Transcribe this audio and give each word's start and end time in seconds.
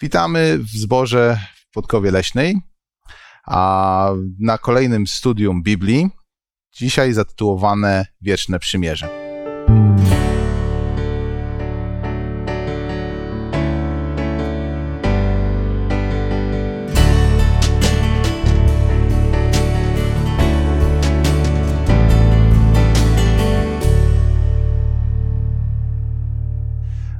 Witamy 0.00 0.58
w 0.58 0.68
zborze 0.68 1.40
w 1.54 1.70
Podkowie 1.72 2.10
Leśnej, 2.10 2.60
a 3.46 4.10
na 4.38 4.58
kolejnym 4.58 5.06
studium 5.06 5.62
Biblii, 5.62 6.10
dzisiaj 6.72 7.12
zatytułowane 7.12 8.06
Wieczne 8.20 8.58
Przymierze. 8.58 9.08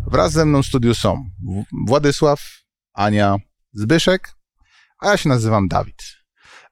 Wraz 0.07 0.33
ze 0.33 0.45
mną 0.45 0.63
w 0.63 0.67
studiu 0.67 0.95
są 0.95 1.31
Władysław, 1.87 2.66
Ania, 2.97 3.37
Zbyszek, 3.73 4.35
a 4.99 5.11
ja 5.11 5.17
się 5.17 5.29
nazywam 5.29 5.69
Dawid. 5.69 6.03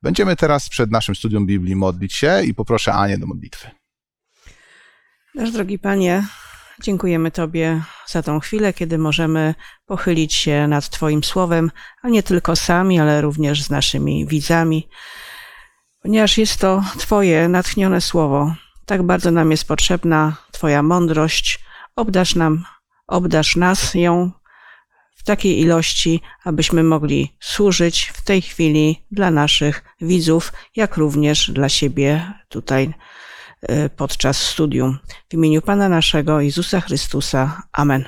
Będziemy 0.02 0.36
teraz 0.36 0.68
przed 0.68 0.90
naszym 0.90 1.14
studium 1.14 1.46
Biblii 1.46 1.76
modlić 1.76 2.14
się 2.14 2.42
i 2.44 2.54
poproszę 2.54 2.92
Anię 2.92 3.18
do 3.18 3.26
modlitwy. 3.26 3.70
Nasz 5.34 5.50
drogi 5.50 5.78
Panie, 5.78 6.26
dziękujemy 6.82 7.30
Tobie 7.30 7.82
za 8.06 8.22
tą 8.22 8.40
chwilę, 8.40 8.72
kiedy 8.72 8.98
możemy 8.98 9.54
pochylić 9.86 10.34
się 10.34 10.68
nad 10.68 10.88
Twoim 10.88 11.24
słowem, 11.24 11.70
a 12.02 12.08
nie 12.08 12.22
tylko 12.22 12.56
sami, 12.56 13.00
ale 13.00 13.20
również 13.20 13.62
z 13.62 13.70
naszymi 13.70 14.26
widzami, 14.26 14.88
ponieważ 16.02 16.38
jest 16.38 16.60
to 16.60 16.84
Twoje 16.98 17.48
natchnione 17.48 18.00
słowo. 18.00 18.54
Tak 18.86 19.02
bardzo 19.02 19.30
nam 19.30 19.50
jest 19.50 19.68
potrzebna 19.68 20.36
Twoja 20.52 20.82
mądrość. 20.82 21.64
Obdasz 21.96 22.34
nam 22.34 22.64
obdasz 23.06 23.56
nas 23.56 23.94
ją 23.94 24.30
w 25.24 25.26
takiej 25.26 25.60
ilości, 25.60 26.20
abyśmy 26.44 26.82
mogli 26.82 27.36
służyć 27.40 28.12
w 28.14 28.24
tej 28.24 28.42
chwili 28.42 29.06
dla 29.10 29.30
naszych 29.30 29.84
widzów, 30.00 30.52
jak 30.76 30.96
również 30.96 31.50
dla 31.50 31.68
siebie 31.68 32.32
tutaj 32.48 32.94
e, 33.62 33.88
podczas 33.88 34.36
studium. 34.36 34.98
W 35.30 35.34
imieniu 35.34 35.62
Pana 35.62 35.88
naszego 35.88 36.40
Jezusa 36.40 36.80
Chrystusa. 36.80 37.62
Amen. 37.72 38.04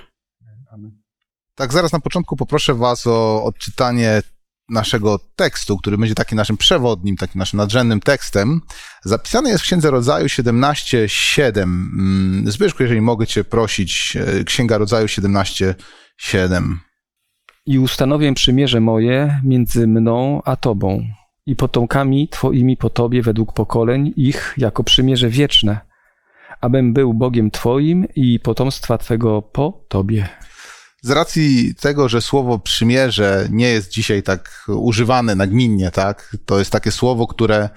Tak, 1.54 1.72
zaraz 1.72 1.92
na 1.92 2.00
początku 2.00 2.36
poproszę 2.36 2.74
Was 2.74 3.06
o 3.06 3.44
odczytanie 3.44 4.22
naszego 4.68 5.18
tekstu, 5.36 5.78
który 5.78 5.98
będzie 5.98 6.14
takim 6.14 6.36
naszym 6.36 6.56
przewodnim, 6.56 7.16
takim 7.16 7.38
naszym 7.38 7.56
nadrzędnym 7.56 8.00
tekstem, 8.00 8.60
zapisany 9.04 9.48
jest 9.48 9.60
w 9.60 9.66
Księdze 9.66 9.90
Rodzaju 9.90 10.26
17:7. 10.26 11.62
Mm, 11.62 12.52
Zbyszku, 12.52 12.82
jeżeli 12.82 13.00
mogę 13.00 13.26
Cię 13.26 13.44
prosić, 13.44 14.16
e, 14.16 14.44
Księga 14.44 14.78
Rodzaju 14.78 15.08
17:7. 15.08 16.85
I 17.66 17.78
ustanowię 17.78 18.34
przymierze 18.34 18.80
moje 18.80 19.40
między 19.44 19.86
mną 19.86 20.42
a 20.44 20.56
Tobą 20.56 21.04
i 21.46 21.56
potomkami 21.56 22.28
Twoimi 22.28 22.76
po 22.76 22.90
Tobie 22.90 23.22
według 23.22 23.52
pokoleń 23.52 24.12
ich 24.16 24.54
jako 24.56 24.84
przymierze 24.84 25.28
wieczne, 25.28 25.80
abym 26.60 26.92
był 26.92 27.14
Bogiem 27.14 27.50
Twoim 27.50 28.06
i 28.16 28.40
potomstwa 28.40 28.98
Twego 28.98 29.42
po 29.42 29.84
Tobie 29.88 30.28
z 31.06 31.10
racji 31.10 31.74
tego, 31.74 32.08
że 32.08 32.20
słowo 32.20 32.58
przymierze 32.58 33.48
nie 33.50 33.68
jest 33.68 33.90
dzisiaj 33.90 34.22
tak 34.22 34.64
używane 34.68 35.34
nagminnie, 35.34 35.90
tak? 35.90 36.36
To 36.46 36.58
jest 36.58 36.70
takie 36.70 36.90
słowo, 36.90 37.26
które, 37.26 37.68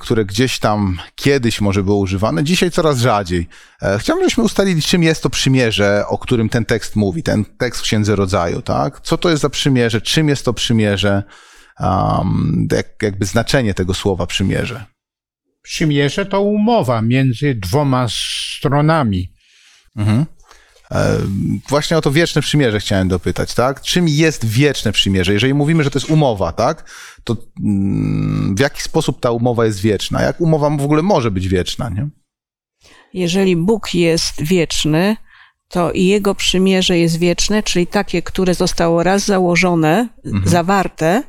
które 0.00 0.24
gdzieś 0.24 0.58
tam 0.58 0.98
kiedyś 1.14 1.60
może 1.60 1.82
było 1.82 1.98
używane, 1.98 2.44
dzisiaj 2.44 2.70
coraz 2.70 2.98
rzadziej. 2.98 3.48
E, 3.82 3.98
chciałbym, 3.98 4.24
żebyśmy 4.24 4.44
ustalili, 4.44 4.82
czym 4.82 5.02
jest 5.02 5.22
to 5.22 5.30
przymierze, 5.30 6.04
o 6.08 6.18
którym 6.18 6.48
ten 6.48 6.64
tekst 6.64 6.96
mówi, 6.96 7.22
ten 7.22 7.44
tekst 7.44 7.80
w 7.80 7.84
Księdze 7.84 8.16
Rodzaju, 8.16 8.62
tak? 8.62 9.00
Co 9.00 9.18
to 9.18 9.30
jest 9.30 9.42
za 9.42 9.50
przymierze, 9.50 10.00
czym 10.00 10.28
jest 10.28 10.44
to 10.44 10.52
przymierze, 10.52 11.22
um, 11.80 12.68
jak, 12.72 12.86
jakby 13.02 13.26
znaczenie 13.26 13.74
tego 13.74 13.94
słowa 13.94 14.26
przymierze. 14.26 14.84
Przymierze 15.62 16.26
to 16.26 16.40
umowa 16.40 17.02
między 17.02 17.54
dwoma 17.54 18.06
stronami. 18.58 19.32
Mhm. 19.96 20.26
E, 20.90 21.18
właśnie 21.68 21.96
o 21.96 22.00
to 22.00 22.10
wieczne 22.10 22.42
przymierze 22.42 22.80
chciałem 22.80 23.08
dopytać, 23.08 23.54
tak? 23.54 23.80
Czym 23.80 24.08
jest 24.08 24.44
wieczne 24.44 24.92
przymierze? 24.92 25.32
Jeżeli 25.32 25.54
mówimy, 25.54 25.84
że 25.84 25.90
to 25.90 25.98
jest 25.98 26.10
umowa, 26.10 26.52
tak? 26.52 26.90
To 27.24 27.36
mm, 27.60 28.25
w 28.56 28.60
jaki 28.60 28.82
sposób 28.82 29.20
ta 29.20 29.30
umowa 29.30 29.64
jest 29.64 29.80
wieczna? 29.80 30.22
Jak 30.22 30.40
umowa 30.40 30.70
w 30.70 30.84
ogóle 30.84 31.02
może 31.02 31.30
być 31.30 31.48
wieczna, 31.48 31.88
nie? 31.88 32.08
Jeżeli 33.14 33.56
Bóg 33.56 33.94
jest 33.94 34.42
wieczny, 34.42 35.16
to 35.68 35.92
i 35.92 36.06
jego 36.06 36.34
przymierze 36.34 36.98
jest 36.98 37.18
wieczne, 37.18 37.62
czyli 37.62 37.86
takie, 37.86 38.22
które 38.22 38.54
zostało 38.54 39.02
raz 39.02 39.24
założone, 39.24 40.08
mhm. 40.24 40.48
zawarte 40.48 41.22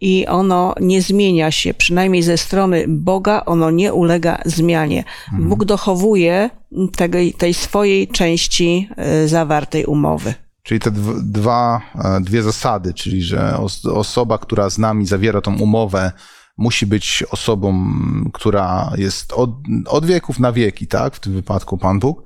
i 0.00 0.26
ono 0.26 0.74
nie 0.80 1.02
zmienia 1.02 1.50
się, 1.50 1.74
przynajmniej 1.74 2.22
ze 2.22 2.38
strony 2.38 2.84
Boga, 2.88 3.42
ono 3.46 3.70
nie 3.70 3.94
ulega 3.94 4.42
zmianie. 4.44 5.04
Mhm. 5.32 5.48
Bóg 5.48 5.64
dochowuje 5.64 6.50
tej, 6.96 7.34
tej 7.34 7.54
swojej 7.54 8.08
części 8.08 8.88
e, 8.96 9.28
zawartej 9.28 9.84
umowy. 9.84 10.34
Czyli 10.62 10.80
te 10.80 10.90
dwa, 11.24 11.80
e, 11.94 12.20
dwie 12.20 12.42
zasady, 12.42 12.94
czyli 12.94 13.22
że 13.22 13.58
osoba, 13.94 14.38
która 14.38 14.70
z 14.70 14.78
nami 14.78 15.06
zawiera 15.06 15.40
tą 15.40 15.58
umowę, 15.58 16.12
musi 16.56 16.86
być 16.86 17.24
osobą, 17.30 17.84
która 18.32 18.92
jest 18.96 19.32
od, 19.32 19.50
od 19.86 20.06
wieków 20.06 20.38
na 20.38 20.52
wieki, 20.52 20.86
tak? 20.86 21.16
W 21.16 21.20
tym 21.20 21.32
wypadku 21.32 21.78
Pan 21.78 21.98
Bóg 21.98 22.22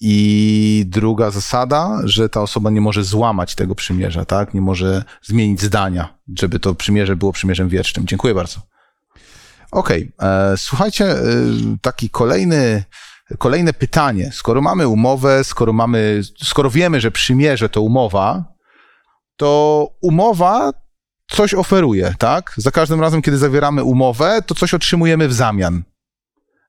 i 0.00 0.84
druga 0.86 1.30
zasada, 1.30 2.00
że 2.04 2.28
ta 2.28 2.40
osoba 2.40 2.70
nie 2.70 2.80
może 2.80 3.04
złamać 3.04 3.54
tego 3.54 3.74
przymierza, 3.74 4.24
tak? 4.24 4.54
Nie 4.54 4.60
może 4.60 5.04
zmienić 5.22 5.62
zdania, 5.62 6.18
żeby 6.38 6.60
to 6.60 6.74
przymierze 6.74 7.16
było 7.16 7.32
przymierzem 7.32 7.68
wiecznym. 7.68 8.06
Dziękuję 8.06 8.34
bardzo. 8.34 8.60
Okej, 9.70 10.12
okay. 10.18 10.30
E, 10.30 10.56
słuchajcie, 10.56 11.04
e, 11.04 11.22
taki 11.82 12.10
kolejny, 12.10 12.84
kolejne 13.38 13.72
pytanie. 13.72 14.30
Skoro 14.32 14.60
mamy 14.60 14.88
umowę, 14.88 15.44
skoro 15.44 15.72
mamy, 15.72 16.20
skoro 16.42 16.70
wiemy, 16.70 17.00
że 17.00 17.10
przymierze 17.10 17.68
to 17.68 17.82
umowa, 17.82 18.44
to 19.36 19.88
umowa 20.00 20.72
coś 21.26 21.54
oferuje, 21.54 22.14
tak? 22.18 22.54
Za 22.56 22.70
każdym 22.70 23.00
razem, 23.00 23.22
kiedy 23.22 23.38
zawieramy 23.38 23.84
umowę, 23.84 24.42
to 24.46 24.54
coś 24.54 24.74
otrzymujemy 24.74 25.28
w 25.28 25.34
zamian. 25.34 25.82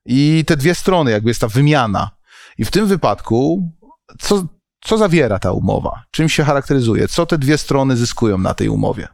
I 0.06 0.44
te 0.48 0.58
dwie 0.58 0.76
strony, 0.76 1.12
jakby 1.12 1.30
jest 1.30 1.42
ta 1.42 1.48
wymiana. 1.48 2.12
I 2.58 2.66
w 2.66 2.72
tym 2.72 2.88
wypadku, 2.88 3.72
co, 4.20 4.48
co 4.82 4.98
zawiera 4.98 5.40
ta 5.40 5.52
umowa? 5.52 6.04
Czym 6.12 6.30
się 6.30 6.44
charakteryzuje? 6.44 7.08
Co 7.08 7.26
te 7.26 7.38
dwie 7.38 7.58
strony 7.58 7.98
zyskują 7.98 8.38
na 8.38 8.54
tej 8.54 8.70
umowie? 8.70 9.08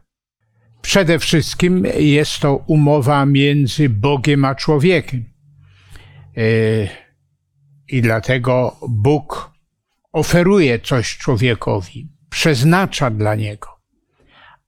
Przede 0.82 1.18
wszystkim 1.18 1.86
jest 1.98 2.38
to 2.40 2.56
umowa 2.56 3.26
między 3.26 3.88
Bogiem 3.88 4.44
a 4.44 4.54
człowiekiem. 4.54 5.24
E, 6.36 6.42
I 7.88 8.02
dlatego 8.02 8.76
Bóg 8.88 9.52
oferuje 10.12 10.78
coś 10.78 11.16
człowiekowi, 11.16 12.08
przeznacza 12.30 13.10
dla 13.10 13.34
niego. 13.34 13.71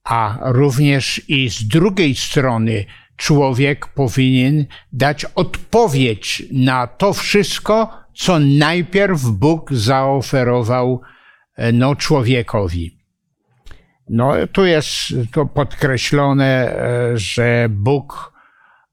A 0.05 0.37
również 0.41 1.21
i 1.27 1.49
z 1.49 1.67
drugiej 1.67 2.15
strony 2.15 2.85
człowiek 3.17 3.87
powinien 3.87 4.65
dać 4.93 5.25
odpowiedź 5.25 6.43
na 6.51 6.87
to 6.87 7.13
wszystko, 7.13 7.89
co 8.13 8.39
najpierw 8.39 9.21
Bóg 9.21 9.73
zaoferował 9.73 11.01
e, 11.55 11.71
no, 11.71 11.95
człowiekowi. 11.95 12.97
No, 14.09 14.33
tu 14.51 14.65
jest 14.65 14.93
to 15.31 15.45
podkreślone, 15.45 16.45
e, 16.45 17.17
że 17.17 17.67
Bóg 17.69 18.33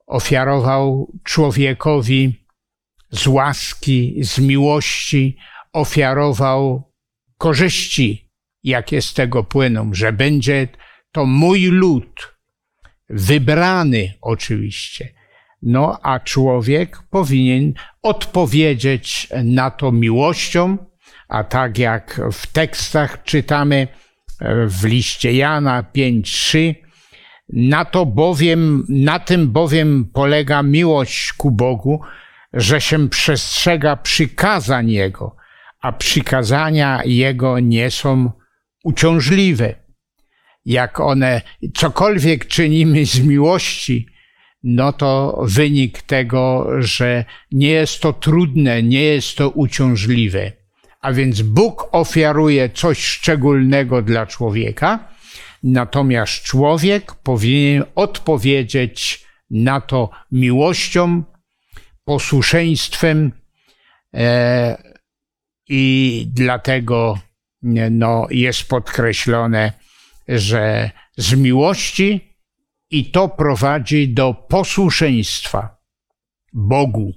ofiarował 0.07 1.13
człowiekowi 1.25 2.47
z 3.11 3.27
łaski, 3.27 4.25
z 4.25 4.39
miłości, 4.39 5.37
ofiarował 5.73 6.93
korzyści, 7.39 8.31
jakie 8.63 9.03
z 9.03 9.15
tego 9.15 9.45
płyną, 9.45 9.95
że 9.95 10.13
będzie 10.13 10.69
to 11.13 11.27
mój 11.27 11.61
lud, 11.61 12.35
wybrany 13.09 14.15
oczywiście, 14.21 15.09
no 15.63 15.99
a 16.03 16.21
człowiek 16.21 17.03
powinien 17.11 17.73
odpowiedzieć 18.03 19.29
na 19.45 19.71
to 19.71 19.93
miłością, 19.93 20.77
a 21.29 21.45
tak 21.45 21.79
jak 21.79 22.21
w 22.33 22.47
tekstach 22.47 23.23
czytamy 23.23 23.89
e, 24.41 24.67
w 24.67 24.85
liście 24.85 25.33
Jana 25.33 25.83
5:3, 25.83 26.75
na 27.53 27.85
to 27.85 28.07
bowiem, 28.07 28.87
na 28.89 29.19
tym 29.19 29.49
bowiem 29.53 30.11
polega 30.13 30.63
miłość 30.63 31.33
ku 31.33 31.51
Bogu, 31.51 32.01
że 32.53 32.81
się 32.81 33.09
przestrzega 33.09 33.97
przykazań 33.97 34.91
Jego, 34.91 35.37
a 35.81 35.93
przykazania 35.93 37.03
Jego 37.05 37.61
nie 37.61 37.91
są 37.91 38.31
uciążliwe. 38.85 39.82
Jak 40.65 41.01
one, 41.01 41.43
cokolwiek 41.77 42.47
czynimy 42.47 43.07
z 43.07 43.21
miłości, 43.21 44.07
no 44.63 44.93
to 44.93 45.43
wynik 45.45 46.03
tego, 46.03 46.67
że 46.79 47.25
nie 47.53 47.69
jest 47.69 48.01
to 48.01 48.13
trudne, 48.13 48.83
nie 48.83 49.03
jest 49.03 49.37
to 49.37 49.51
uciążliwe. 49.51 50.53
A 51.01 51.13
więc 51.13 51.43
Bóg 51.43 51.89
ofiaruje 51.93 52.71
coś 52.71 53.05
szczególnego 53.05 54.03
dla 54.03 54.27
człowieka, 54.27 55.09
natomiast 55.63 56.43
człowiek 56.43 57.15
powinien 57.15 57.85
odpowiedzieć 57.95 59.27
na 59.51 59.81
to 59.81 60.11
miłością, 60.33 61.23
posłuszeństwem 62.05 63.33
e, 64.15 64.83
i 65.69 66.27
dlatego 66.33 67.19
no, 67.91 68.27
jest 68.31 68.69
podkreślone, 68.69 69.73
że 70.29 70.91
z 71.17 71.35
miłości 71.35 72.37
i 72.91 73.11
to 73.11 73.29
prowadzi 73.29 74.09
do 74.09 74.35
posłuszeństwa 74.35 75.77
Bogu, 76.53 77.13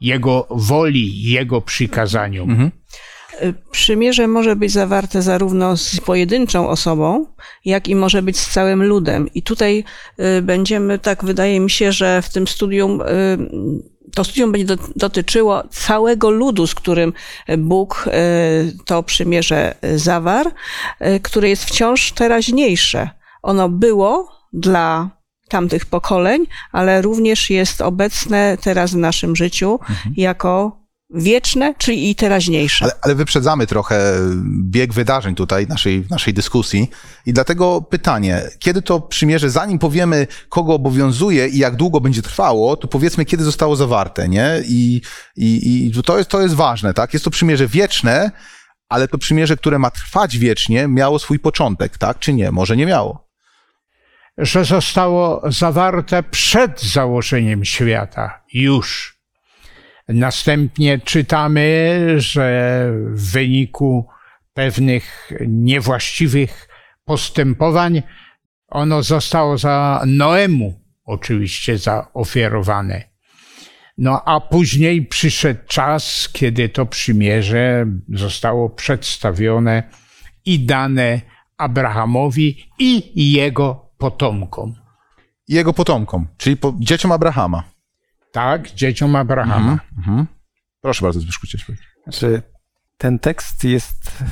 Jego 0.00 0.46
woli, 0.50 1.22
Jego 1.22 1.60
przykazaniom. 1.60 2.70
Przymierze 3.70 4.28
może 4.28 4.56
być 4.56 4.72
zawarte 4.72 5.22
zarówno 5.22 5.76
z 5.76 6.00
pojedynczą 6.00 6.68
osobą, 6.68 7.26
jak 7.64 7.88
i 7.88 7.94
może 7.94 8.22
być 8.22 8.38
z 8.38 8.50
całym 8.50 8.82
ludem. 8.82 9.28
I 9.34 9.42
tutaj 9.42 9.84
y, 10.38 10.42
będziemy, 10.42 10.98
tak 10.98 11.24
wydaje 11.24 11.60
mi 11.60 11.70
się, 11.70 11.92
że 11.92 12.22
w 12.22 12.32
tym 12.32 12.46
studium, 12.46 13.00
y, 13.00 13.04
to 14.14 14.24
studium 14.24 14.52
będzie 14.52 14.66
do- 14.76 14.88
dotyczyło 14.96 15.62
całego 15.70 16.30
ludu, 16.30 16.66
z 16.66 16.74
którym 16.74 17.12
Bóg 17.58 18.04
y, 18.06 18.76
to 18.84 19.02
przymierze 19.02 19.74
zawarł, 19.96 20.50
y, 21.00 21.20
które 21.20 21.48
jest 21.48 21.64
wciąż 21.64 22.12
teraźniejsze. 22.12 23.10
Ono 23.42 23.68
było 23.68 24.28
dla 24.52 25.10
tamtych 25.48 25.86
pokoleń, 25.86 26.46
ale 26.72 27.02
również 27.02 27.50
jest 27.50 27.80
obecne 27.80 28.56
teraz 28.60 28.90
w 28.92 28.96
naszym 28.96 29.36
życiu 29.36 29.78
jako 30.16 30.85
wieczne, 31.10 31.74
czyli 31.78 32.10
i 32.10 32.14
teraźniejsze. 32.14 32.84
Ale, 32.84 32.92
ale 33.02 33.14
wyprzedzamy 33.14 33.66
trochę 33.66 34.12
bieg 34.62 34.92
wydarzeń 34.92 35.34
tutaj 35.34 35.66
naszej, 35.66 36.04
naszej 36.10 36.34
dyskusji 36.34 36.90
i 37.26 37.32
dlatego 37.32 37.82
pytanie, 37.82 38.42
kiedy 38.58 38.82
to 38.82 39.00
przymierze, 39.00 39.50
zanim 39.50 39.78
powiemy, 39.78 40.26
kogo 40.48 40.74
obowiązuje 40.74 41.48
i 41.48 41.58
jak 41.58 41.76
długo 41.76 42.00
będzie 42.00 42.22
trwało, 42.22 42.76
to 42.76 42.88
powiedzmy, 42.88 43.24
kiedy 43.24 43.44
zostało 43.44 43.76
zawarte, 43.76 44.28
nie? 44.28 44.62
I, 44.68 45.00
i, 45.36 45.86
i 45.96 46.02
to, 46.02 46.18
jest, 46.18 46.30
to 46.30 46.42
jest 46.42 46.54
ważne, 46.54 46.94
tak? 46.94 47.12
Jest 47.12 47.24
to 47.24 47.30
przymierze 47.30 47.66
wieczne, 47.66 48.30
ale 48.88 49.08
to 49.08 49.18
przymierze, 49.18 49.56
które 49.56 49.78
ma 49.78 49.90
trwać 49.90 50.38
wiecznie, 50.38 50.88
miało 50.88 51.18
swój 51.18 51.38
początek, 51.38 51.98
tak? 51.98 52.18
Czy 52.18 52.32
nie? 52.32 52.50
Może 52.50 52.76
nie 52.76 52.86
miało. 52.86 53.28
że 54.38 54.64
zostało 54.64 55.42
zawarte 55.44 56.22
przed 56.22 56.82
założeniem 56.82 57.64
świata, 57.64 58.44
już. 58.52 59.15
Następnie 60.08 60.98
czytamy, 60.98 61.98
że 62.16 62.90
w 63.06 63.32
wyniku 63.32 64.08
pewnych 64.54 65.32
niewłaściwych 65.48 66.68
postępowań 67.04 68.02
ono 68.68 69.02
zostało 69.02 69.58
za 69.58 70.02
Noemu 70.06 70.80
oczywiście 71.04 71.78
zaofiarowane. 71.78 73.02
No 73.98 74.22
a 74.24 74.40
później 74.40 75.06
przyszedł 75.06 75.60
czas, 75.66 76.28
kiedy 76.32 76.68
to 76.68 76.86
przymierze 76.86 77.86
zostało 78.08 78.70
przedstawione 78.70 79.82
i 80.44 80.60
dane 80.60 81.20
Abrahamowi 81.56 82.70
i 82.78 83.32
jego 83.32 83.90
potomkom. 83.98 84.74
Jego 85.48 85.72
potomkom, 85.72 86.28
czyli 86.36 86.56
po, 86.56 86.74
dzieciom 86.78 87.12
Abrahama. 87.12 87.75
Tak, 88.32 88.70
dzieciom 88.70 89.16
Abrahama. 89.16 89.78
Mhm. 89.98 90.26
Proszę 90.80 91.04
bardzo, 91.04 91.20
Zbyszku, 91.20 91.46
cię. 91.46 91.58
Znaczy, 92.02 92.42
ten 92.98 93.18
tekst 93.18 93.64
jest 93.64 94.24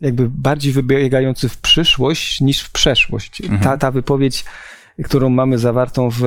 jakby 0.00 0.30
bardziej 0.30 0.72
wybiegający 0.72 1.48
w 1.48 1.58
przyszłość 1.58 2.40
niż 2.40 2.60
w 2.60 2.72
przeszłość. 2.72 3.42
Ta, 3.62 3.76
ta 3.78 3.90
wypowiedź, 3.90 4.44
którą 5.04 5.28
mamy 5.28 5.58
zawartą 5.58 6.10
w, 6.10 6.18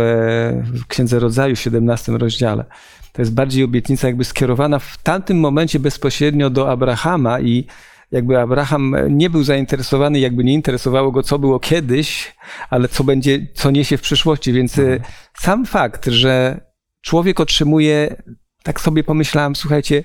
w 0.63 0.87
Księdze 0.87 1.19
Rodzaju 1.19 1.55
w 1.55 1.59
17 1.59 2.11
rozdziale, 2.11 2.65
to 3.13 3.21
jest 3.21 3.33
bardziej 3.33 3.63
obietnica 3.63 4.07
jakby 4.07 4.25
skierowana 4.25 4.79
w 4.79 4.97
tamtym 4.97 5.39
momencie 5.39 5.79
bezpośrednio 5.79 6.49
do 6.49 6.71
Abrahama 6.71 7.39
i 7.39 7.67
jakby 8.11 8.39
Abraham 8.39 8.95
nie 9.09 9.29
był 9.29 9.43
zainteresowany, 9.43 10.19
jakby 10.19 10.43
nie 10.43 10.53
interesowało 10.53 11.11
go, 11.11 11.23
co 11.23 11.39
było 11.39 11.59
kiedyś, 11.59 12.35
ale 12.69 12.87
co 12.87 13.03
będzie, 13.03 13.47
co 13.53 13.71
niesie 13.71 13.97
w 13.97 14.01
przyszłości. 14.01 14.53
Więc 14.53 14.77
y, 14.77 15.01
sam 15.37 15.65
fakt, 15.65 16.05
że 16.05 16.61
człowiek 17.01 17.39
otrzymuje, 17.39 18.23
tak 18.63 18.81
sobie 18.81 19.03
pomyślałem, 19.03 19.55
słuchajcie, 19.55 20.03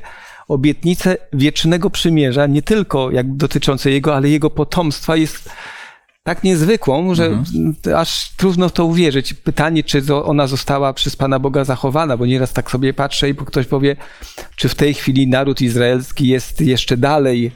obietnicę 0.48 1.16
wiecznego 1.32 1.90
przymierza, 1.90 2.46
nie 2.46 2.62
tylko 2.62 3.10
jakby 3.10 3.36
dotyczące 3.36 3.90
jego, 3.90 4.16
ale 4.16 4.28
jego 4.28 4.50
potomstwa 4.50 5.16
jest 5.16 5.50
tak 6.22 6.44
niezwykłą, 6.44 7.14
że 7.14 7.42
aż 7.96 8.36
trudno 8.36 8.68
w 8.68 8.72
to 8.72 8.84
uwierzyć. 8.84 9.34
Pytanie, 9.34 9.82
czy 9.82 10.14
ona 10.14 10.46
została 10.46 10.92
przez 10.92 11.16
Pana 11.16 11.38
Boga 11.38 11.64
zachowana, 11.64 12.16
bo 12.16 12.26
nieraz 12.26 12.52
tak 12.52 12.70
sobie 12.70 12.94
patrzę 12.94 13.28
i 13.28 13.34
ktoś 13.34 13.66
powie, 13.66 13.96
czy 14.56 14.68
w 14.68 14.74
tej 14.74 14.94
chwili 14.94 15.28
naród 15.28 15.60
izraelski 15.60 16.28
jest 16.28 16.60
jeszcze 16.60 16.96
dalej 16.96 17.52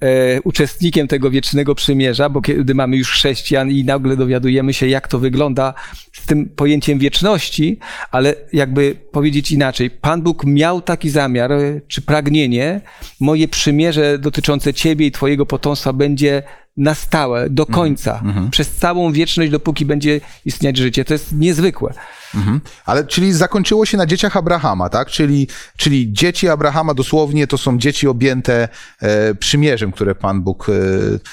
e, 0.00 0.42
uczestnikiem 0.42 1.08
tego 1.08 1.30
wiecznego 1.30 1.74
przymierza, 1.74 2.28
bo 2.28 2.40
kiedy 2.40 2.74
mamy 2.74 2.96
już 2.96 3.10
chrześcijan 3.10 3.70
i 3.70 3.84
nagle 3.84 4.16
dowiadujemy 4.16 4.74
się, 4.74 4.88
jak 4.88 5.08
to 5.08 5.18
wygląda 5.18 5.74
z 6.12 6.26
tym 6.26 6.48
pojęciem 6.48 6.98
wieczności, 6.98 7.78
ale 8.10 8.34
jakby 8.52 8.96
powiedzieć 9.12 9.52
inaczej, 9.52 9.90
Pan 9.90 10.22
Bóg 10.22 10.44
miał 10.44 10.82
taki 10.82 11.10
zamiar, 11.10 11.50
czy 11.88 12.02
pragnienie, 12.02 12.80
moje 13.20 13.48
przymierze 13.48 14.18
dotyczące 14.18 14.74
Ciebie 14.74 15.06
i 15.06 15.12
Twojego 15.12 15.46
potomstwa 15.46 15.92
będzie 15.92 16.42
na 16.76 16.94
stałe, 16.94 17.50
do 17.50 17.66
końca, 17.66 18.22
przez 18.50 18.70
całą 18.70 19.12
wieczność, 19.12 19.50
dopóki 19.50 19.84
będzie 19.84 20.20
istnieć 20.44 20.76
życie. 20.76 21.04
To 21.04 21.14
jest 21.14 21.32
niezwykłe. 21.32 21.94
Mhm. 22.34 22.60
Ale 22.84 23.04
czyli 23.04 23.32
zakończyło 23.32 23.86
się 23.86 23.96
na 23.96 24.06
dzieciach 24.06 24.36
Abrahama, 24.36 24.88
tak? 24.88 25.08
Czyli, 25.08 25.48
czyli 25.76 26.12
dzieci 26.12 26.48
Abrahama 26.48 26.94
dosłownie 26.94 27.46
to 27.46 27.58
są 27.58 27.78
dzieci 27.78 28.08
objęte 28.08 28.68
e, 29.00 29.34
przymierzem, 29.34 29.92
które 29.92 30.14
Pan 30.14 30.42
Bóg. 30.42 30.68
E, 30.68 30.72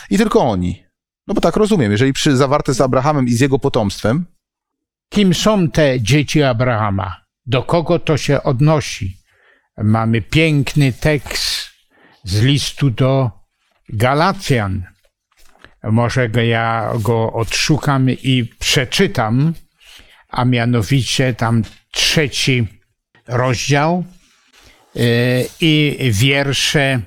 I 0.09 0.17
tylko 0.17 0.41
oni. 0.41 0.83
No 1.27 1.33
bo 1.33 1.41
tak 1.41 1.55
rozumiem, 1.55 1.91
jeżeli 1.91 2.13
przy, 2.13 2.37
zawarte 2.37 2.73
z 2.73 2.81
Abrahamem 2.81 3.27
i 3.27 3.33
z 3.33 3.39
jego 3.39 3.59
potomstwem, 3.59 4.25
Kim 5.09 5.33
są 5.33 5.69
te 5.69 6.01
dzieci 6.01 6.43
Abrahama? 6.43 7.15
Do 7.45 7.63
kogo 7.63 7.99
to 7.99 8.17
się 8.17 8.43
odnosi? 8.43 9.17
Mamy 9.77 10.21
piękny 10.21 10.93
tekst 10.93 11.69
z 12.23 12.41
listu 12.41 12.89
do 12.89 13.31
Galacjan. 13.89 14.92
Może 15.83 16.29
go 16.29 16.41
ja 16.41 16.93
go 16.99 17.33
odszukam 17.33 18.09
i 18.09 18.49
przeczytam, 18.59 19.53
a 20.29 20.45
mianowicie 20.45 21.33
tam 21.33 21.63
trzeci 21.91 22.67
rozdział 23.27 24.03
yy, 24.95 25.03
i 25.61 25.97
wiersze 26.11 26.99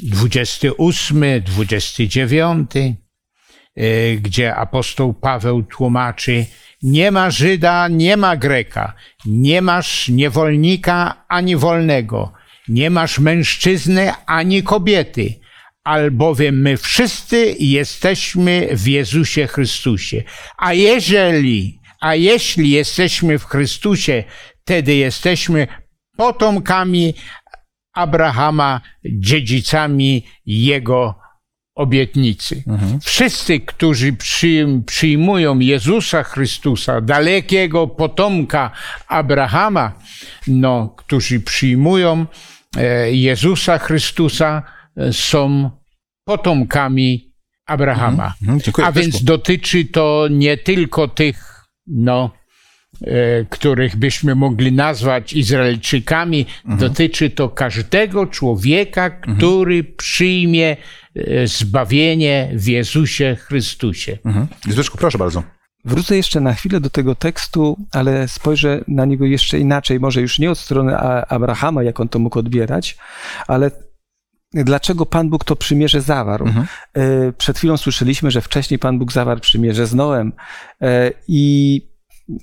28, 0.00 1.24
29, 1.40 2.70
y, 2.76 4.18
gdzie 4.22 4.56
apostoł 4.56 5.14
Paweł 5.14 5.62
tłumaczy: 5.62 6.46
Nie 6.82 7.10
ma 7.10 7.30
Żyda, 7.30 7.88
nie 7.88 8.16
ma 8.16 8.36
Greka, 8.36 8.92
nie 9.26 9.62
masz 9.62 10.08
niewolnika 10.08 11.24
ani 11.28 11.56
wolnego, 11.56 12.32
nie 12.68 12.90
masz 12.90 13.18
mężczyzny 13.18 14.12
ani 14.26 14.62
kobiety, 14.62 15.34
albowiem 15.84 16.60
my 16.60 16.76
wszyscy 16.76 17.56
jesteśmy 17.58 18.68
w 18.72 18.86
Jezusie 18.88 19.46
Chrystusie. 19.46 20.22
A 20.58 20.72
jeżeli, 20.72 21.80
a 22.00 22.14
jeśli 22.14 22.70
jesteśmy 22.70 23.38
w 23.38 23.44
Chrystusie, 23.44 24.24
wtedy 24.62 24.94
jesteśmy 24.94 25.66
potomkami 26.16 27.14
Abrahama, 27.94 28.80
dziedzicami 29.04 30.26
jego 30.46 31.14
obietnicy. 31.74 32.62
Wszyscy, 33.02 33.60
którzy 33.60 34.12
przyjm- 34.12 34.84
przyjmują 34.84 35.58
Jezusa 35.58 36.22
Chrystusa, 36.22 37.00
dalekiego 37.00 37.86
potomka 37.86 38.70
Abrahama, 39.08 39.92
no, 40.46 40.94
którzy 40.96 41.40
przyjmują 41.40 42.26
e, 42.76 43.12
Jezusa 43.12 43.78
Chrystusa, 43.78 44.62
są 45.12 45.70
potomkami 46.24 47.34
Abrahama. 47.66 48.34
Mhm, 48.42 48.60
dziękuję, 48.60 48.86
A 48.86 48.92
więc 48.92 49.24
dotyczy 49.24 49.84
to 49.84 50.28
nie 50.30 50.56
tylko 50.56 51.08
tych, 51.08 51.64
no, 51.86 52.30
e, 53.00 53.44
których 53.44 53.96
byśmy 53.96 54.34
mogli 54.34 54.72
nazwać 54.72 55.32
Izraelczykami, 55.32 56.46
dotyczy 56.64 57.30
to 57.30 57.48
każdego 57.48 58.26
człowieka, 58.26 59.10
który 59.10 59.84
przyjmie 59.84 60.76
e, 61.16 61.46
zbawienie 61.46 62.50
w 62.54 62.66
Jezusie 62.66 63.36
Chrystusie. 63.40 64.18
mhm. 64.24 64.46
Zbyszku, 64.68 64.98
proszę 64.98 65.18
bardzo. 65.18 65.42
Wrócę 65.84 66.16
jeszcze 66.16 66.40
na 66.40 66.54
chwilę 66.54 66.80
do 66.80 66.90
tego 66.90 67.14
tekstu, 67.14 67.76
ale 67.92 68.28
spojrzę 68.28 68.84
na 68.88 69.04
niego 69.04 69.24
jeszcze 69.24 69.58
inaczej. 69.58 70.00
Może 70.00 70.20
już 70.20 70.38
nie 70.38 70.50
od 70.50 70.58
strony 70.58 70.96
Abrahama, 71.28 71.82
jak 71.82 72.00
on 72.00 72.08
to 72.08 72.18
mógł 72.18 72.38
odbierać, 72.38 72.96
ale 73.46 73.70
dlaczego 74.54 75.06
Pan 75.06 75.30
Bóg 75.30 75.44
to 75.44 75.56
przymierze 75.56 76.00
zawarł. 76.00 76.46
Mhm. 76.46 76.66
E, 76.94 77.32
Przed 77.32 77.58
chwilą 77.58 77.76
słyszeliśmy, 77.76 78.30
że 78.30 78.40
wcześniej 78.40 78.78
Pan 78.78 78.98
Bóg 78.98 79.12
zawarł 79.12 79.40
przymierze 79.40 79.86
z 79.86 79.94
Noem 79.94 80.32
E, 80.82 81.10
i 81.28 81.82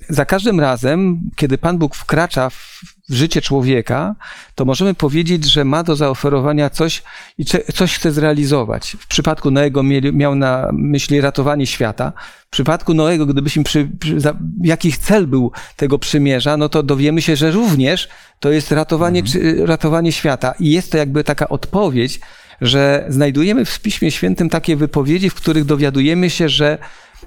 za 0.08 0.24
każdym 0.24 0.60
razem, 0.60 1.20
kiedy 1.36 1.58
Pan 1.58 1.78
Bóg 1.78 1.94
wkracza 1.94 2.50
w 2.50 2.82
życie 3.08 3.40
człowieka, 3.40 4.14
to 4.54 4.64
możemy 4.64 4.94
powiedzieć, 4.94 5.44
że 5.44 5.64
ma 5.64 5.82
do 5.82 5.96
zaoferowania 5.96 6.70
coś 6.70 7.02
i 7.38 7.44
coś 7.74 7.94
chce 7.94 8.12
zrealizować. 8.12 8.96
W 9.00 9.06
przypadku 9.06 9.50
Noego 9.50 9.82
miał 10.12 10.34
na 10.34 10.70
myśli 10.72 11.20
ratowanie 11.20 11.66
świata. 11.66 12.12
W 12.46 12.50
przypadku 12.50 12.94
Noego, 12.94 13.26
gdybyśmy 13.26 13.64
przy, 13.64 13.88
przy, 14.00 14.18
jaki 14.62 14.92
cel 14.92 15.26
był 15.26 15.52
tego 15.76 15.98
przymierza, 15.98 16.56
no 16.56 16.68
to 16.68 16.82
dowiemy 16.82 17.22
się, 17.22 17.36
że 17.36 17.50
również 17.50 18.08
to 18.40 18.50
jest 18.50 18.72
ratowanie, 18.72 19.22
czy, 19.22 19.66
ratowanie 19.66 20.12
świata. 20.12 20.54
I 20.60 20.70
jest 20.70 20.92
to 20.92 20.98
jakby 20.98 21.24
taka 21.24 21.48
odpowiedź, 21.48 22.20
że 22.60 23.04
znajdujemy 23.08 23.64
w 23.64 23.80
Piśmie 23.80 24.10
Świętym 24.10 24.48
takie 24.48 24.76
wypowiedzi, 24.76 25.30
w 25.30 25.34
których 25.34 25.64
dowiadujemy 25.64 26.30
się, 26.30 26.48
że 26.48 26.78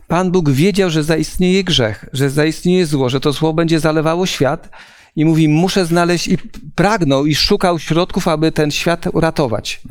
Pan 0.07 0.31
Bóg 0.31 0.49
wiedział, 0.49 0.89
że 0.89 1.03
zaistnieje 1.03 1.63
grzech, 1.63 2.05
że 2.13 2.29
zaistnieje 2.29 2.85
zło, 2.85 3.09
że 3.09 3.19
to 3.19 3.31
zło 3.31 3.53
będzie 3.53 3.79
zalewało 3.79 4.25
świat 4.25 4.69
i 5.15 5.25
mówi, 5.25 5.49
muszę 5.49 5.85
znaleźć 5.85 6.27
i 6.27 6.37
pragnął 6.75 7.25
i 7.25 7.35
szukał 7.35 7.79
środków, 7.79 8.27
aby 8.27 8.51
ten 8.51 8.71
świat 8.71 9.07
uratować. 9.13 9.81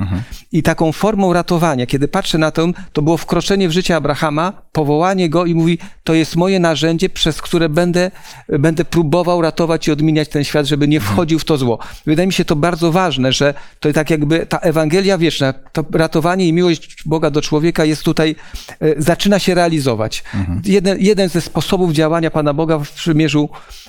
I 0.52 0.62
taką 0.62 0.92
formą 0.92 1.32
ratowania, 1.32 1.86
kiedy 1.86 2.08
patrzę 2.08 2.38
na 2.38 2.50
to, 2.50 2.68
to 2.92 3.02
było 3.02 3.16
wkroczenie 3.16 3.68
w 3.68 3.72
życie 3.72 3.96
Abrahama, 3.96 4.52
powołanie 4.72 5.30
go 5.30 5.46
i 5.46 5.54
mówi, 5.54 5.78
to 6.04 6.14
jest 6.14 6.36
moje 6.36 6.60
narzędzie, 6.60 7.08
przez 7.08 7.42
które 7.42 7.68
będę, 7.68 8.10
będę 8.48 8.84
próbował 8.84 9.42
ratować 9.42 9.88
i 9.88 9.92
odmieniać 9.92 10.28
ten 10.28 10.44
świat, 10.44 10.66
żeby 10.66 10.88
nie 10.88 11.00
wchodził 11.00 11.38
w 11.38 11.44
to 11.44 11.56
zło. 11.56 11.78
Wydaje 12.06 12.26
mi 12.26 12.32
się 12.32 12.44
to 12.44 12.56
bardzo 12.56 12.92
ważne, 12.92 13.32
że 13.32 13.54
to 13.80 13.92
tak 13.92 14.10
jakby 14.10 14.46
ta 14.46 14.58
Ewangelia 14.58 15.18
wieczna, 15.18 15.52
to 15.52 15.84
ratowanie 15.92 16.48
i 16.48 16.52
miłość 16.52 16.96
Boga 17.06 17.30
do 17.30 17.42
człowieka 17.42 17.84
jest 17.84 18.02
tutaj, 18.02 18.36
e, 18.80 19.02
zaczyna 19.02 19.38
się 19.38 19.54
realizować. 19.54 20.24
Jeden, 20.64 20.98
jeden 21.00 21.28
ze 21.28 21.40
sposobów 21.40 21.92
działania 21.92 22.30
Pana 22.30 22.54
Boga 22.54 22.78
w 22.78 22.90
przymierzu, 22.90 23.48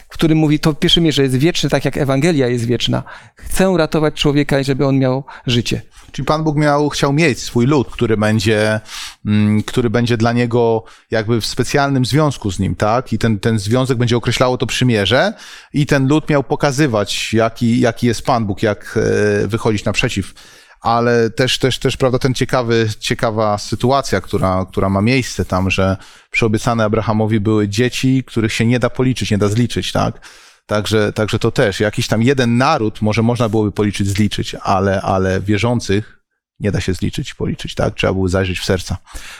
w 0.10 0.13
którym 0.13 0.38
mówi, 0.38 0.60
to 0.60 0.74
pierwsze 0.74 1.01
mierze 1.01 1.25
jest 1.25 1.38
wieczny, 1.38 1.70
tak 1.70 1.86
jak 1.86 1.98
Ewangelia 1.98 2.48
jest 2.48 2.65
wieczna. 2.65 3.03
Chcę 3.36 3.74
ratować 3.77 4.13
człowieka, 4.13 4.63
żeby 4.63 4.86
on 4.86 5.00
miał 5.00 5.24
życie. 5.48 5.82
Czyli 6.12 6.25
Pan 6.25 6.44
Bóg 6.44 6.58
miał, 6.58 6.89
chciał 6.89 7.13
mieć 7.13 7.39
swój 7.39 7.65
lud, 7.65 7.88
który 7.91 8.17
będzie, 8.17 8.79
mm, 9.25 9.63
który 9.63 9.89
będzie 9.89 10.17
dla 10.17 10.34
niego 10.34 10.84
jakby 11.12 11.41
w 11.41 11.46
specjalnym 11.46 12.05
związku 12.05 12.51
z 12.51 12.60
nim, 12.60 12.75
tak? 12.75 13.13
I 13.13 13.17
ten, 13.17 13.39
ten 13.39 13.60
związek 13.60 13.98
będzie 13.98 14.17
określało 14.17 14.58
to 14.58 14.65
przymierze 14.65 15.34
i 15.74 15.86
ten 15.86 16.08
lud 16.08 16.29
miał 16.29 16.44
pokazywać, 16.44 17.34
jaki, 17.34 17.79
jaki 17.79 18.08
jest 18.08 18.22
Pan 18.22 18.46
Bóg, 18.46 18.63
jak 18.63 19.00
e, 19.44 19.48
wychodzić 19.48 19.86
naprzeciw. 19.86 20.34
Ale 20.82 21.29
też, 21.29 21.60
też, 21.60 21.79
też, 21.79 21.98
prawda, 21.98 22.20
ten 22.20 22.34
ciekawy, 22.34 22.89
ciekawa 23.00 23.58
sytuacja, 23.58 24.22
która, 24.22 24.65
która 24.72 24.89
ma 24.89 25.01
miejsce 25.01 25.46
tam, 25.46 25.70
że 25.70 25.98
przyobiecane 26.32 26.84
Abrahamowi 26.84 27.39
były 27.39 27.67
dzieci, 27.67 28.24
których 28.27 28.53
się 28.53 28.65
nie 28.65 28.79
da 28.79 28.89
policzyć, 28.89 29.32
nie 29.32 29.38
da 29.38 29.48
zliczyć, 29.48 29.91
tak? 29.91 30.20
Także, 30.66 31.14
także 31.14 31.40
to 31.40 31.52
też 31.52 31.80
jakiś 31.80 32.08
tam 32.08 32.24
jeden 32.24 32.58
naród 32.58 33.02
może 33.02 33.22
można 33.22 33.50
byłoby 33.50 33.72
policzyć, 33.72 34.08
zliczyć, 34.08 34.56
ale, 34.62 35.02
ale 35.02 35.42
wierzących 35.42 36.20
nie 36.60 36.72
da 36.72 36.82
się 36.82 36.94
zliczyć, 36.94 37.34
policzyć, 37.34 37.76
tak? 37.76 37.96
Trzeba 37.96 38.14
było 38.14 38.30
zajrzeć 38.30 38.60
w 38.60 38.66
serca. 38.66 38.98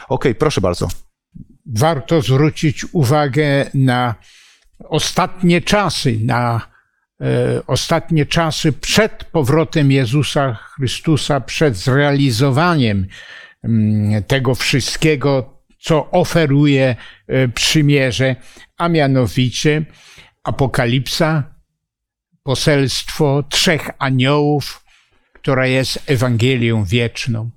Okej, 0.10 0.36
proszę 0.36 0.62
bardzo. 0.62 0.88
warto 1.66 2.22
zwrócić 2.22 2.86
uwagę 2.92 3.70
na 3.74 4.16
ostatnie 4.90 5.62
czasy, 5.62 6.20
na 6.24 6.62
e, 7.22 7.62
ostatnie 7.68 8.26
czasy 8.26 8.74
przed 8.74 9.24
powrotem 9.24 9.92
Jezusa 9.92 10.54
Chrystusa, 10.54 11.42
przed 11.42 11.78
zrealizowaniem 11.78 13.08
mm, 13.64 14.24
tego 14.24 14.56
wszystkiego, 14.56 15.60
co 15.80 16.12
oferuje 16.12 16.96
e, 17.28 17.48
przymierze, 17.48 18.36
a 18.78 18.90
mianowicie 18.90 19.86
Apokalipsa, 20.46 21.44
poselstwo 22.44 23.44
trzech 23.50 23.90
aniołów, 24.00 24.86
która 25.34 25.68
jest 25.68 26.04
Ewangelią 26.10 26.84
wieczną. 26.84 27.50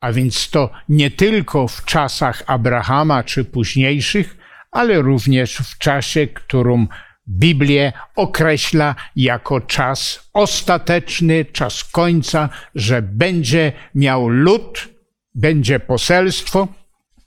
A 0.00 0.12
więc 0.12 0.50
to 0.50 0.70
nie 0.88 1.10
tylko 1.10 1.68
w 1.68 1.84
czasach 1.84 2.42
Abrahama 2.46 3.24
czy 3.24 3.44
późniejszych, 3.44 4.36
ale 4.70 5.02
również 5.02 5.56
w 5.56 5.78
czasie, 5.78 6.26
którą 6.26 6.86
Biblię 7.28 7.92
określa 8.16 8.94
jako 9.16 9.60
czas 9.60 10.30
ostateczny, 10.32 11.44
czas 11.44 11.84
końca, 11.84 12.48
że 12.74 13.02
będzie 13.02 13.72
miał 13.94 14.28
lud, 14.28 14.88
będzie 15.34 15.80
poselstwo, 15.80 16.68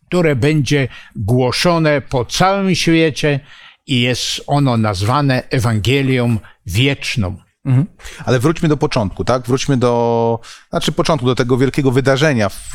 które 0.07 0.35
będzie 0.35 0.87
głoszone 1.15 2.01
po 2.01 2.25
całym 2.25 2.75
świecie 2.75 3.39
i 3.89 4.01
jest 4.01 4.41
ono 4.47 4.77
nazwane 4.77 5.49
Ewangelią 5.49 6.37
wieczną. 6.65 7.37
Ale 8.25 8.39
wróćmy 8.39 8.69
do 8.69 8.77
początku, 8.77 9.23
tak? 9.23 9.47
Wróćmy 9.47 9.77
do, 9.77 10.39
znaczy 10.69 10.91
początku, 10.91 11.27
do 11.27 11.35
tego 11.35 11.57
wielkiego 11.57 11.91
wydarzenia 11.91 12.49
w, 12.49 12.73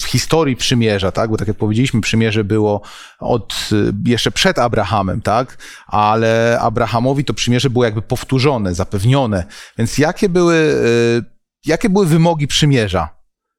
w 0.00 0.04
historii 0.04 0.56
przymierza, 0.56 1.12
tak? 1.12 1.30
Bo 1.30 1.36
tak 1.36 1.48
jak 1.48 1.56
powiedzieliśmy, 1.56 2.00
przymierze 2.00 2.44
było 2.44 2.82
od, 3.20 3.70
jeszcze 4.06 4.30
przed 4.30 4.58
Abrahamem, 4.58 5.20
tak? 5.20 5.58
Ale 5.86 6.58
Abrahamowi 6.60 7.24
to 7.24 7.34
przymierze 7.34 7.70
było 7.70 7.84
jakby 7.84 8.02
powtórzone, 8.02 8.74
zapewnione. 8.74 9.44
Więc 9.78 9.98
jakie 9.98 10.28
były, 10.28 10.54
y, 10.54 11.24
jakie 11.66 11.90
były 11.90 12.06
wymogi 12.06 12.46
przymierza 12.46 13.08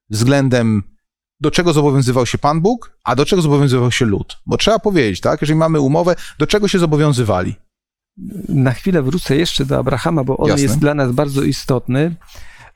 względem 0.10 0.93
do 1.44 1.52
czego 1.52 1.74
zobowiązywał 1.74 2.26
się 2.26 2.38
Pan 2.38 2.62
Bóg, 2.62 2.98
a 3.04 3.16
do 3.16 3.26
czego 3.26 3.42
zobowiązywał 3.42 3.92
się 3.92 4.06
lud? 4.06 4.38
Bo 4.46 4.58
trzeba 4.58 4.80
powiedzieć, 4.80 5.22
tak? 5.22 5.42
Jeżeli 5.42 5.60
mamy 5.60 5.80
umowę, 5.80 6.16
do 6.40 6.48
czego 6.48 6.68
się 6.68 6.80
zobowiązywali? 6.80 7.56
Na 8.50 8.72
chwilę 8.72 9.02
wrócę 9.02 9.36
jeszcze 9.36 9.66
do 9.66 9.78
Abrahama, 9.78 10.24
bo 10.24 10.38
on 10.38 10.50
Jasne. 10.50 10.64
jest 10.64 10.80
dla 10.80 10.94
nas 10.94 11.12
bardzo 11.12 11.44
istotny. 11.44 12.16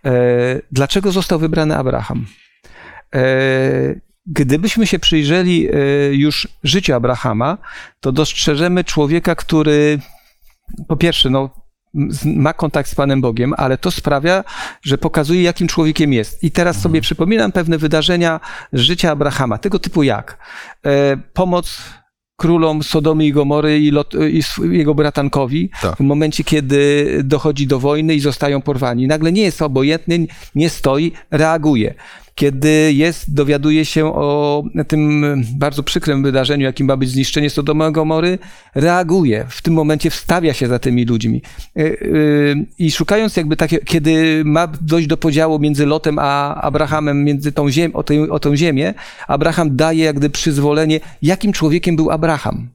E, 0.06 0.62
dlaczego 0.72 1.12
został 1.12 1.40
wybrany 1.40 1.78
Abraham? 1.78 2.26
E, 3.16 3.22
gdybyśmy 4.26 4.88
się 4.88 5.00
przyjrzeli 5.00 5.68
e, 5.68 5.74
już 6.14 6.48
życiu 6.64 6.94
Abrahama, 6.94 7.58
to 8.00 8.12
dostrzeżemy 8.12 8.84
człowieka, 8.84 9.36
który 9.36 10.00
po 10.88 10.98
pierwsze, 10.98 11.30
no, 11.30 11.50
ma 12.26 12.54
kontakt 12.54 12.90
z 12.90 12.96
Panem 12.96 13.22
Bogiem, 13.22 13.54
ale 13.58 13.78
to 13.78 13.92
sprawia, 13.92 14.44
że 14.82 14.98
pokazuje, 14.98 15.42
jakim 15.44 15.68
człowiekiem 15.68 16.14
jest. 16.14 16.44
I 16.44 16.52
teraz 16.52 16.82
sobie 16.82 17.02
przypominam 17.02 17.52
pewne 17.52 17.78
wydarzenia 17.78 18.40
z 18.74 18.80
życia 18.80 19.12
Abrahama, 19.12 19.58
tego 19.58 19.80
typu 19.80 20.04
jak 20.04 20.38
e, 20.86 21.18
pomoc 21.34 21.80
królom 22.36 22.84
Sodomy 22.84 23.26
i 23.26 23.32
Gomory 23.34 23.80
i, 23.80 23.92
Lot, 23.92 24.14
i 24.14 24.40
sw- 24.40 24.72
jego 24.74 24.96
bratankowi 24.96 25.70
Tak. 25.82 25.96
w 25.98 26.00
momencie, 26.00 26.44
kiedy 26.44 27.22
dochodzi 27.24 27.68
do 27.68 27.80
wojny 27.80 28.16
i 28.16 28.20
zostają 28.20 28.62
porwani. 28.62 29.08
Nagle 29.08 29.32
nie 29.32 29.42
jest 29.42 29.62
obojętny, 29.62 30.28
nie 30.56 30.70
stoi, 30.70 31.12
reaguje. 31.32 31.94
Kiedy 32.38 32.94
jest, 32.94 33.34
dowiaduje 33.34 33.86
się 33.86 34.06
o 34.06 34.64
tym 34.88 35.26
bardzo 35.58 35.84
przykrym 35.84 36.24
wydarzeniu, 36.24 36.64
jakim 36.66 36.88
ma 36.88 36.98
być 36.98 37.10
zniszczenie 37.10 37.50
Sodomy 37.50 37.90
i 37.90 37.92
Gomory, 37.92 38.40
reaguje. 38.76 39.46
W 39.50 39.62
tym 39.62 39.74
momencie 39.74 40.10
wstawia 40.10 40.54
się 40.54 40.68
za 40.68 40.80
tymi 40.80 41.06
ludźmi. 41.06 41.42
Y, 41.78 41.82
y, 41.82 42.56
I 42.80 42.92
szukając 42.92 43.38
jakby 43.38 43.56
takie, 43.56 43.78
kiedy 43.78 44.44
ma 44.46 44.68
dojść 44.82 45.08
do 45.08 45.18
podziału 45.18 45.60
między 45.60 45.86
Lotem 45.86 46.20
a 46.20 46.56
Abrahamem, 46.56 47.24
między 47.24 47.52
tą 47.52 47.70
ziemię, 47.70 47.94
o, 47.94 48.04
tę, 48.04 48.30
o 48.30 48.40
tą 48.40 48.56
ziemię, 48.56 48.94
Abraham 49.28 49.76
daje 49.76 50.04
jak 50.04 50.16
gdyby 50.16 50.34
przyzwolenie, 50.34 51.00
jakim 51.22 51.54
człowiekiem 51.54 51.96
był 51.96 52.12
Abraham. 52.12 52.70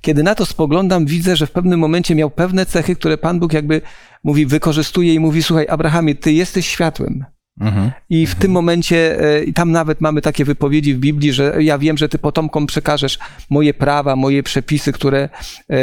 Kiedy 0.00 0.22
na 0.22 0.34
to 0.34 0.46
spoglądam, 0.46 1.06
widzę, 1.06 1.36
że 1.36 1.46
w 1.46 1.50
pewnym 1.50 1.80
momencie 1.80 2.14
miał 2.14 2.30
pewne 2.30 2.66
cechy, 2.66 2.96
które 2.96 3.18
Pan 3.18 3.40
Bóg 3.40 3.52
jakby 3.52 3.80
mówi, 4.24 4.46
wykorzystuje 4.46 5.14
i 5.14 5.20
mówi, 5.20 5.42
słuchaj, 5.42 5.66
Abrahamie, 5.68 6.14
ty 6.14 6.32
jesteś 6.32 6.66
światłem. 6.66 7.35
Mhm. 7.60 7.90
I 8.10 8.26
w 8.26 8.34
tym 8.34 8.50
momencie, 8.50 9.20
e, 9.20 9.44
i 9.44 9.52
tam 9.52 9.72
nawet 9.72 10.00
mamy 10.00 10.20
takie 10.20 10.44
wypowiedzi 10.44 10.94
w 10.94 10.98
Biblii, 10.98 11.32
że 11.32 11.56
ja 11.60 11.78
wiem, 11.78 11.98
że 11.98 12.08
ty 12.08 12.18
potomkom 12.18 12.66
przekażesz 12.66 13.18
moje 13.50 13.74
prawa, 13.74 14.16
moje 14.16 14.42
przepisy, 14.42 14.92
które 14.92 15.28
e, 15.70 15.78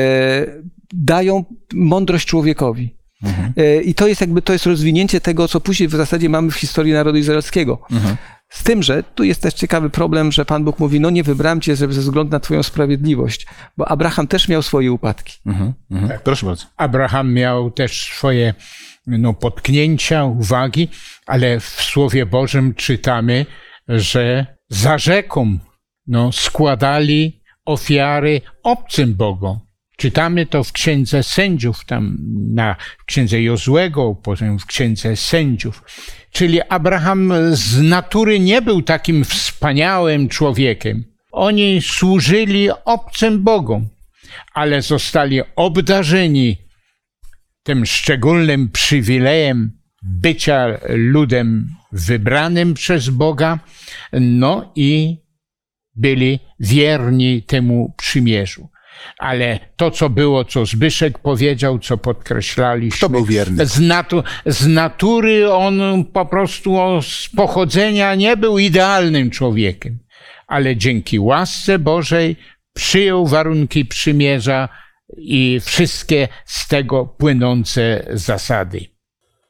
dają 0.94 1.46
mądrość 1.74 2.28
człowiekowi. 2.28 2.96
E, 3.58 3.82
I 3.82 3.94
to 3.94 4.08
jest 4.08 4.22
jakby, 4.22 4.42
to 4.42 4.54
jest 4.54 4.66
rozwinięcie 4.66 5.22
tego, 5.22 5.48
co 5.48 5.60
później 5.60 5.90
w 5.90 5.92
zasadzie 5.92 6.30
mamy 6.30 6.52
w 6.52 6.56
historii 6.56 6.94
narodu 6.94 7.18
izraelskiego. 7.18 7.82
Z 8.50 8.64
tym, 8.64 8.84
że 8.84 9.04
tu 9.04 9.24
jest 9.24 9.42
też 9.42 9.54
ciekawy 9.54 9.90
problem, 9.90 10.32
że 10.32 10.46
Pan 10.46 10.64
Bóg 10.64 10.80
mówi, 10.80 11.00
no 11.00 11.10
nie 11.10 11.24
wybrałem 11.24 11.62
cię 11.62 11.76
ze 11.76 11.88
względu 11.88 12.32
na 12.32 12.40
twoją 12.40 12.64
sprawiedliwość, 12.64 13.48
bo 13.78 13.88
Abraham 13.88 14.28
też 14.28 14.48
miał 14.48 14.62
swoje 14.62 14.92
upadki. 14.92 15.38
Mhm. 15.46 15.74
Mhm. 15.92 16.20
Proszę 16.24 16.46
bardzo. 16.46 16.66
Abraham 16.78 17.34
miał 17.34 17.72
też 17.72 18.12
swoje 18.18 18.54
no, 19.08 19.34
potknięcia, 19.34 20.24
uwagi, 20.24 20.90
ale 21.26 21.60
w 21.60 21.66
Słowie 21.66 22.26
Bożym 22.26 22.74
czytamy, 22.74 23.46
że 23.88 24.46
za 24.70 24.98
rzeką 24.98 25.58
no, 26.08 26.32
składali 26.32 27.42
ofiary 27.66 28.42
obcym 28.64 29.14
Bogom. 29.14 29.60
Czytamy 29.98 30.46
to 30.46 30.64
w 30.64 30.72
księdze 30.72 31.24
sędziów, 31.24 31.86
tam 31.86 32.18
na 32.54 32.76
księdze 33.06 33.42
Jozłego, 33.42 34.16
potem 34.24 34.60
w 34.60 34.66
księdze 34.66 35.16
sędziów. 35.16 35.84
Czyli 36.32 36.62
Abraham 36.62 37.34
z 37.52 37.82
natury 37.82 38.40
nie 38.40 38.62
był 38.62 38.82
takim 38.82 39.26
wspaniałym 39.26 40.30
człowiekiem. 40.30 41.04
Oni 41.32 41.82
służyli 41.82 42.70
obcym 42.86 43.44
Bogom, 43.44 43.90
ale 44.54 44.82
zostali 44.82 45.42
obdarzeni 45.56 46.58
tym 47.64 47.86
szczególnym 47.86 48.70
przywilejem 48.70 49.72
bycia 50.04 50.68
ludem 50.90 51.70
wybranym 51.92 52.74
przez 52.74 53.10
Boga, 53.10 53.60
no 54.14 54.72
i 54.76 55.18
byli 55.96 56.40
wierni 56.60 57.44
temu 57.44 57.94
przymierzu. 57.98 58.70
Ale 59.20 59.60
to, 59.76 59.92
co 59.92 60.10
było, 60.10 60.46
co 60.46 60.66
Zbyszek 60.66 61.20
powiedział, 61.20 61.80
co 61.80 61.98
podkreślaliśmy. 61.98 62.98
Kto 62.98 63.10
był 63.10 63.26
wierny? 63.26 63.66
Z, 63.66 63.80
natu 63.80 64.24
z 64.46 64.68
natury 64.68 65.52
on 65.52 66.06
po 66.14 66.26
prostu 66.26 67.02
z 67.02 67.30
pochodzenia 67.36 68.16
nie 68.16 68.38
był 68.38 68.60
idealnym 68.60 69.30
człowiekiem, 69.30 70.00
ale 70.48 70.78
dzięki 70.78 71.20
łasce 71.20 71.80
Bożej 71.80 72.36
przyjął 72.74 73.28
warunki 73.28 73.86
przymierza 73.86 74.70
i 75.18 75.60
wszystkie 75.66 76.28
z 76.46 76.68
tego 76.68 77.06
płynące 77.06 78.06
zasady. 78.14 78.86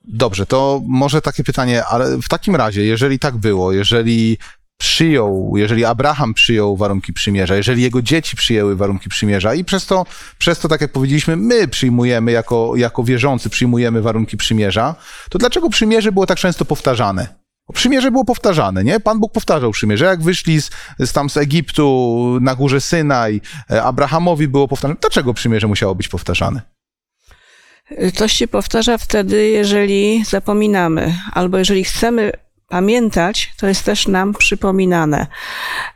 Dobrze, 0.03 0.45
to 0.45 0.81
może 0.87 1.21
takie 1.21 1.43
pytanie, 1.43 1.85
ale 1.85 2.17
w 2.17 2.29
takim 2.29 2.55
razie, 2.55 2.85
jeżeli 2.85 3.19
tak 3.19 3.37
było, 3.37 3.71
jeżeli 3.71 4.37
przyjął, 4.77 5.53
jeżeli 5.55 5.85
Abraham 5.85 6.33
przyjął 6.33 6.77
warunki 6.77 7.13
przymierza, 7.13 7.55
jeżeli 7.55 7.81
jego 7.81 8.01
dzieci 8.01 8.35
przyjęły 8.35 8.75
warunki 8.75 9.09
przymierza 9.09 9.53
i 9.53 9.63
przez 9.63 9.85
to, 9.85 10.05
przez 10.37 10.59
to 10.59 10.67
tak 10.67 10.81
jak 10.81 10.91
powiedzieliśmy, 10.91 11.35
my 11.35 11.67
przyjmujemy 11.67 12.31
jako, 12.31 12.73
jako 12.75 13.03
wierzący, 13.03 13.49
przyjmujemy 13.49 14.01
warunki 14.01 14.37
przymierza, 14.37 14.95
to 15.29 15.39
dlaczego 15.39 15.69
przymierze 15.69 16.11
było 16.11 16.25
tak 16.25 16.37
często 16.37 16.65
powtarzane? 16.65 17.42
Przymierze 17.73 18.11
było 18.11 18.25
powtarzane, 18.25 18.83
nie? 18.83 18.99
Pan 18.99 19.19
Bóg 19.19 19.33
powtarzał 19.33 19.71
przymierze. 19.71 20.05
Jak 20.05 20.21
wyszli 20.21 20.61
z, 20.61 20.69
z 20.99 21.13
tam 21.13 21.29
z 21.29 21.37
Egiptu 21.37 22.37
na 22.41 22.55
górze 22.55 22.81
Synaj, 22.81 23.41
e, 23.71 23.83
Abrahamowi 23.83 24.47
było 24.47 24.67
powtarzane. 24.67 24.99
Dlaczego 25.01 25.33
przymierze 25.33 25.67
musiało 25.67 25.95
być 25.95 26.07
powtarzane? 26.07 26.61
Coś 28.15 28.33
się 28.33 28.47
powtarza 28.47 28.97
wtedy, 28.97 29.47
jeżeli 29.49 30.25
zapominamy, 30.25 31.15
albo 31.33 31.57
jeżeli 31.57 31.83
chcemy 31.83 32.31
pamiętać, 32.73 33.53
to 33.57 33.67
jest 33.67 33.83
też 33.85 34.07
nam 34.07 34.33
przypominane. 34.33 35.27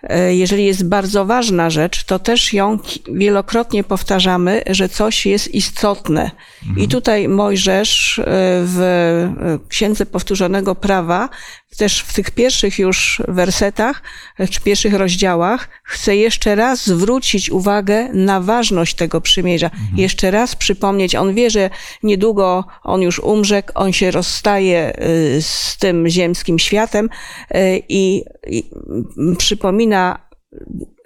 E, 0.03 0.36
Jeżeli 0.36 0.65
jest 0.65 0.89
bardzo 0.89 1.25
ważna 1.25 1.69
rzecz, 1.69 2.03
to 2.03 2.19
też 2.19 2.53
ją 2.53 2.79
wielokrotnie 3.13 3.84
powtarzamy, 3.84 4.62
że 4.69 4.89
coś 4.89 5.25
jest 5.25 5.55
istotne. 5.55 6.31
I 6.77 6.88
tutaj 6.88 7.27
Mojżesz 7.27 8.19
e, 8.19 8.24
w 8.65 8.79
e, 8.81 9.67
Księdze 9.69 10.05
Powtórzonego 10.05 10.75
Prawa, 10.75 11.29
też 11.77 12.00
w 12.01 12.13
tych 12.13 12.31
pierwszych 12.31 12.79
już 12.79 13.22
wersetach, 13.27 14.01
czy 14.50 14.62
pierwszych 14.62 14.93
rozdziałach, 14.93 15.69
chce 15.84 16.15
jeszcze 16.15 16.55
raz 16.55 16.86
zwrócić 16.86 17.50
uwagę 17.50 18.10
na 18.13 18.41
ważność 18.41 18.96
tego 18.96 19.22
przymierza. 19.22 19.69
Jeszcze 19.96 20.31
raz 20.31 20.55
przypomnieć, 20.55 21.15
on 21.15 21.34
wie, 21.34 21.50
że 21.50 21.69
niedługo 22.03 22.65
on 22.84 23.01
już 23.01 23.19
umrze, 23.19 23.63
on 23.75 23.93
się 23.93 24.12
rozstaje 24.12 24.93
y, 25.36 25.41
z 25.41 25.77
tym 25.77 26.10
ziemskim 26.10 26.60
światem 26.60 27.10
y, 27.55 27.84
i, 27.89 28.24
i 28.48 28.63
przypomina 29.38 30.27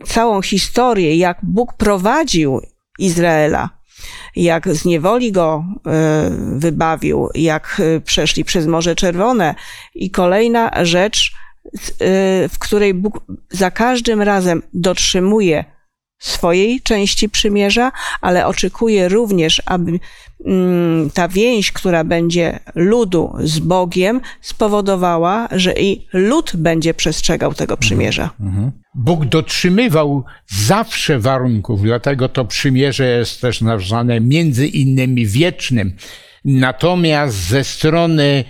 całą 0.05 0.41
historię, 0.41 1.17
jak 1.17 1.37
Bóg 1.43 1.73
prowadził 1.73 2.61
Izraela, 2.99 3.69
jak 4.35 4.69
z 4.69 4.85
niewoli 4.85 5.31
go 5.31 5.65
y, 5.77 6.59
wybawił, 6.59 7.29
jak 7.35 7.77
y, 7.79 8.01
przeszli 8.01 8.45
przez 8.45 8.67
Morze 8.67 8.95
Czerwone. 8.95 9.55
I 9.95 10.11
kolejna 10.11 10.85
rzecz, 10.85 11.31
y, 11.75 12.49
w 12.49 12.59
której 12.59 12.93
Bóg 12.93 13.25
za 13.49 13.71
każdym 13.71 14.21
razem 14.21 14.61
dotrzymuje 14.73 15.65
swojej 16.21 16.81
części 16.81 17.29
przymierza, 17.29 17.91
ale 18.21 18.47
oczekuje 18.47 19.09
również, 19.09 19.61
aby 19.65 19.99
mm, 20.45 21.09
ta 21.09 21.27
więź, 21.27 21.71
która 21.71 22.03
będzie 22.03 22.59
ludu 22.75 23.35
z 23.39 23.59
Bogiem, 23.59 24.21
spowodowała, 24.41 25.47
że 25.51 25.73
i 25.73 26.07
lud 26.13 26.51
będzie 26.55 26.93
przestrzegał 26.93 27.53
tego 27.53 27.77
przymierza. 27.77 28.29
Bóg 28.95 29.25
dotrzymywał 29.25 30.23
zawsze 30.47 31.19
warunków, 31.19 31.81
dlatego 31.81 32.29
to 32.29 32.45
przymierze 32.45 33.05
jest 33.05 33.41
też 33.41 33.61
nazwane 33.61 34.19
między 34.19 34.67
innymi 34.67 35.27
wiecznym. 35.27 35.95
Natomiast 36.45 37.35
ze 37.35 37.63
strony 37.63 38.43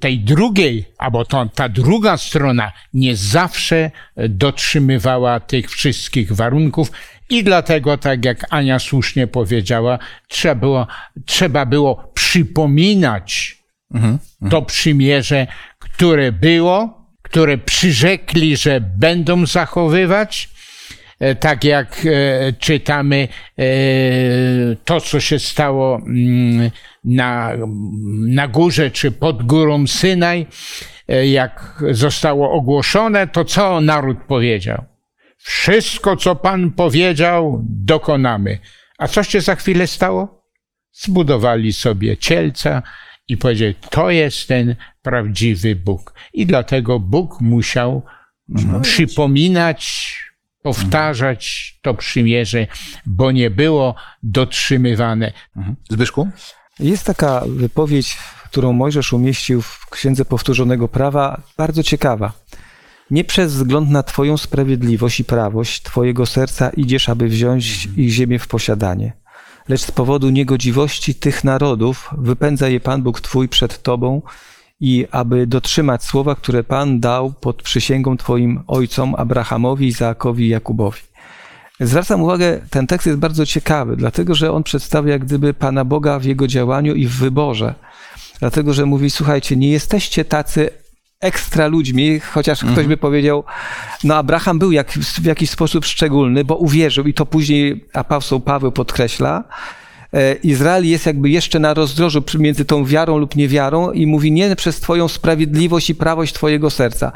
tej 0.00 0.18
drugiej, 0.18 0.84
albo 0.98 1.24
to, 1.24 1.46
ta 1.54 1.68
druga 1.68 2.16
strona 2.16 2.72
nie 2.94 3.16
zawsze 3.16 3.90
dotrzymywała 4.28 5.40
tych 5.40 5.70
wszystkich 5.70 6.32
warunków 6.32 6.92
i 7.30 7.44
dlatego, 7.44 7.98
tak 7.98 8.24
jak 8.24 8.46
Ania 8.50 8.78
słusznie 8.78 9.26
powiedziała, 9.26 9.98
trzeba 10.28 10.54
było, 10.54 10.86
trzeba 11.26 11.66
było 11.66 12.12
przypominać 12.14 13.58
to 14.50 14.62
przymierze, 14.62 15.46
które 15.78 16.32
było, 16.32 17.06
które 17.22 17.58
przyrzekli, 17.58 18.56
że 18.56 18.80
będą 18.80 19.46
zachowywać, 19.46 20.48
E, 21.20 21.34
tak 21.34 21.64
jak 21.64 22.06
e, 22.06 22.52
czytamy 22.52 23.28
e, 23.58 23.64
to, 24.84 25.00
co 25.00 25.20
się 25.20 25.38
stało 25.38 25.96
mm, 25.96 26.70
na, 27.04 27.52
na 28.26 28.48
górze 28.48 28.90
czy 28.90 29.12
pod 29.12 29.42
górą 29.42 29.86
Synaj, 29.86 30.46
jak 31.24 31.82
zostało 31.90 32.52
ogłoszone, 32.52 33.26
to 33.26 33.44
co 33.44 33.80
naród 33.80 34.18
powiedział? 34.28 34.84
Wszystko, 35.46 36.16
co 36.16 36.36
Pan 36.36 36.70
powiedział, 36.70 37.64
dokonamy. 37.68 38.58
A 38.98 39.08
co 39.08 39.22
się 39.22 39.40
za 39.40 39.54
chwilę 39.54 39.86
stało? 39.86 40.48
Zbudowali 40.92 41.72
sobie 41.72 42.16
cielca 42.16 42.82
i 43.28 43.36
powiedzieli, 43.36 43.74
to 43.90 44.10
jest 44.10 44.48
ten 44.48 44.76
prawdziwy 45.02 45.76
Bóg. 45.76 46.14
I 46.32 46.46
dlatego 46.46 47.00
Bóg 47.00 47.40
musiał 47.40 48.02
przypominać, 48.82 50.14
powtarzać 50.62 51.74
to 51.82 51.94
przymierze, 51.94 52.66
bo 53.06 53.32
nie 53.32 53.50
było 53.50 53.94
dotrzymywane. 54.22 55.32
Zbyszku? 55.90 56.28
Jest 56.78 57.06
taka 57.06 57.42
wypowiedź, 57.46 58.16
którą 58.44 58.72
Mojżesz 58.72 59.12
umieścił 59.12 59.62
w 59.62 59.90
Księdze 59.90 60.24
Powtórzonego 60.24 60.88
Prawa, 60.88 61.42
bardzo 61.56 61.82
ciekawa. 61.82 62.32
Nie 63.10 63.24
przez 63.24 63.54
wzgląd 63.54 63.90
na 63.90 64.02
Twoją 64.02 64.36
sprawiedliwość 64.36 65.20
i 65.20 65.24
prawość 65.24 65.82
Twojego 65.82 66.26
serca 66.26 66.70
idziesz, 66.70 67.08
aby 67.08 67.28
wziąć 67.28 67.88
ich 67.96 68.10
ziemię 68.10 68.38
w 68.38 68.48
posiadanie. 68.48 69.12
Lecz 69.68 69.80
z 69.80 69.90
powodu 69.90 70.30
niegodziwości 70.30 71.14
tych 71.14 71.44
narodów 71.44 72.10
wypędza 72.18 72.68
je 72.68 72.80
Pan 72.80 73.02
Bóg 73.02 73.20
Twój 73.20 73.48
przed 73.48 73.82
Tobą 73.82 74.22
i 74.80 75.06
aby 75.10 75.46
dotrzymać 75.46 76.04
słowa, 76.04 76.34
które 76.34 76.64
Pan 76.64 77.00
dał 77.00 77.32
pod 77.32 77.62
przysięgą 77.62 78.16
Twoim 78.16 78.62
ojcom 78.66 79.14
Abrahamowi, 79.14 79.86
Izaakowi 79.86 80.44
i 80.44 80.48
Jakubowi. 80.48 81.00
Zwracam 81.80 82.22
uwagę, 82.22 82.60
ten 82.70 82.86
tekst 82.86 83.06
jest 83.06 83.18
bardzo 83.18 83.46
ciekawy, 83.46 83.96
dlatego 83.96 84.34
że 84.34 84.52
on 84.52 84.62
przedstawia 84.62 85.12
jak 85.12 85.24
gdyby 85.24 85.54
Pana 85.54 85.84
Boga 85.84 86.18
w 86.18 86.24
Jego 86.24 86.46
działaniu 86.46 86.94
i 86.94 87.06
w 87.06 87.18
wyborze. 87.18 87.74
Dlatego, 88.40 88.74
że 88.74 88.86
mówi, 88.86 89.10
słuchajcie, 89.10 89.56
nie 89.56 89.70
jesteście 89.70 90.24
tacy 90.24 90.70
ekstra 91.20 91.66
ludźmi, 91.66 92.20
chociaż 92.20 92.64
ktoś 92.64 92.86
by 92.86 92.96
powiedział, 92.96 93.44
no 94.04 94.16
Abraham 94.16 94.58
był 94.58 94.72
jak, 94.72 94.92
w 94.92 95.24
jakiś 95.24 95.50
sposób 95.50 95.84
szczególny, 95.84 96.44
bo 96.44 96.56
uwierzył 96.56 97.06
i 97.06 97.14
to 97.14 97.26
później 97.26 97.84
apostoł 97.92 98.40
Paweł 98.40 98.72
podkreśla. 98.72 99.44
E, 100.12 100.34
Izrael 100.34 100.86
jest 100.86 101.06
jakby 101.06 101.30
jeszcze 101.30 101.58
na 101.58 101.74
rozdrożu 101.74 102.22
między 102.38 102.64
tą 102.64 102.84
wiarą 102.84 103.18
lub 103.18 103.36
niewiarą 103.36 103.92
i 103.92 104.06
mówi 104.06 104.32
nie 104.32 104.56
przez 104.56 104.80
Twoją 104.80 105.08
sprawiedliwość 105.08 105.90
i 105.90 105.94
prawość 105.94 106.32
Twojego 106.32 106.70
serca. 106.70 107.12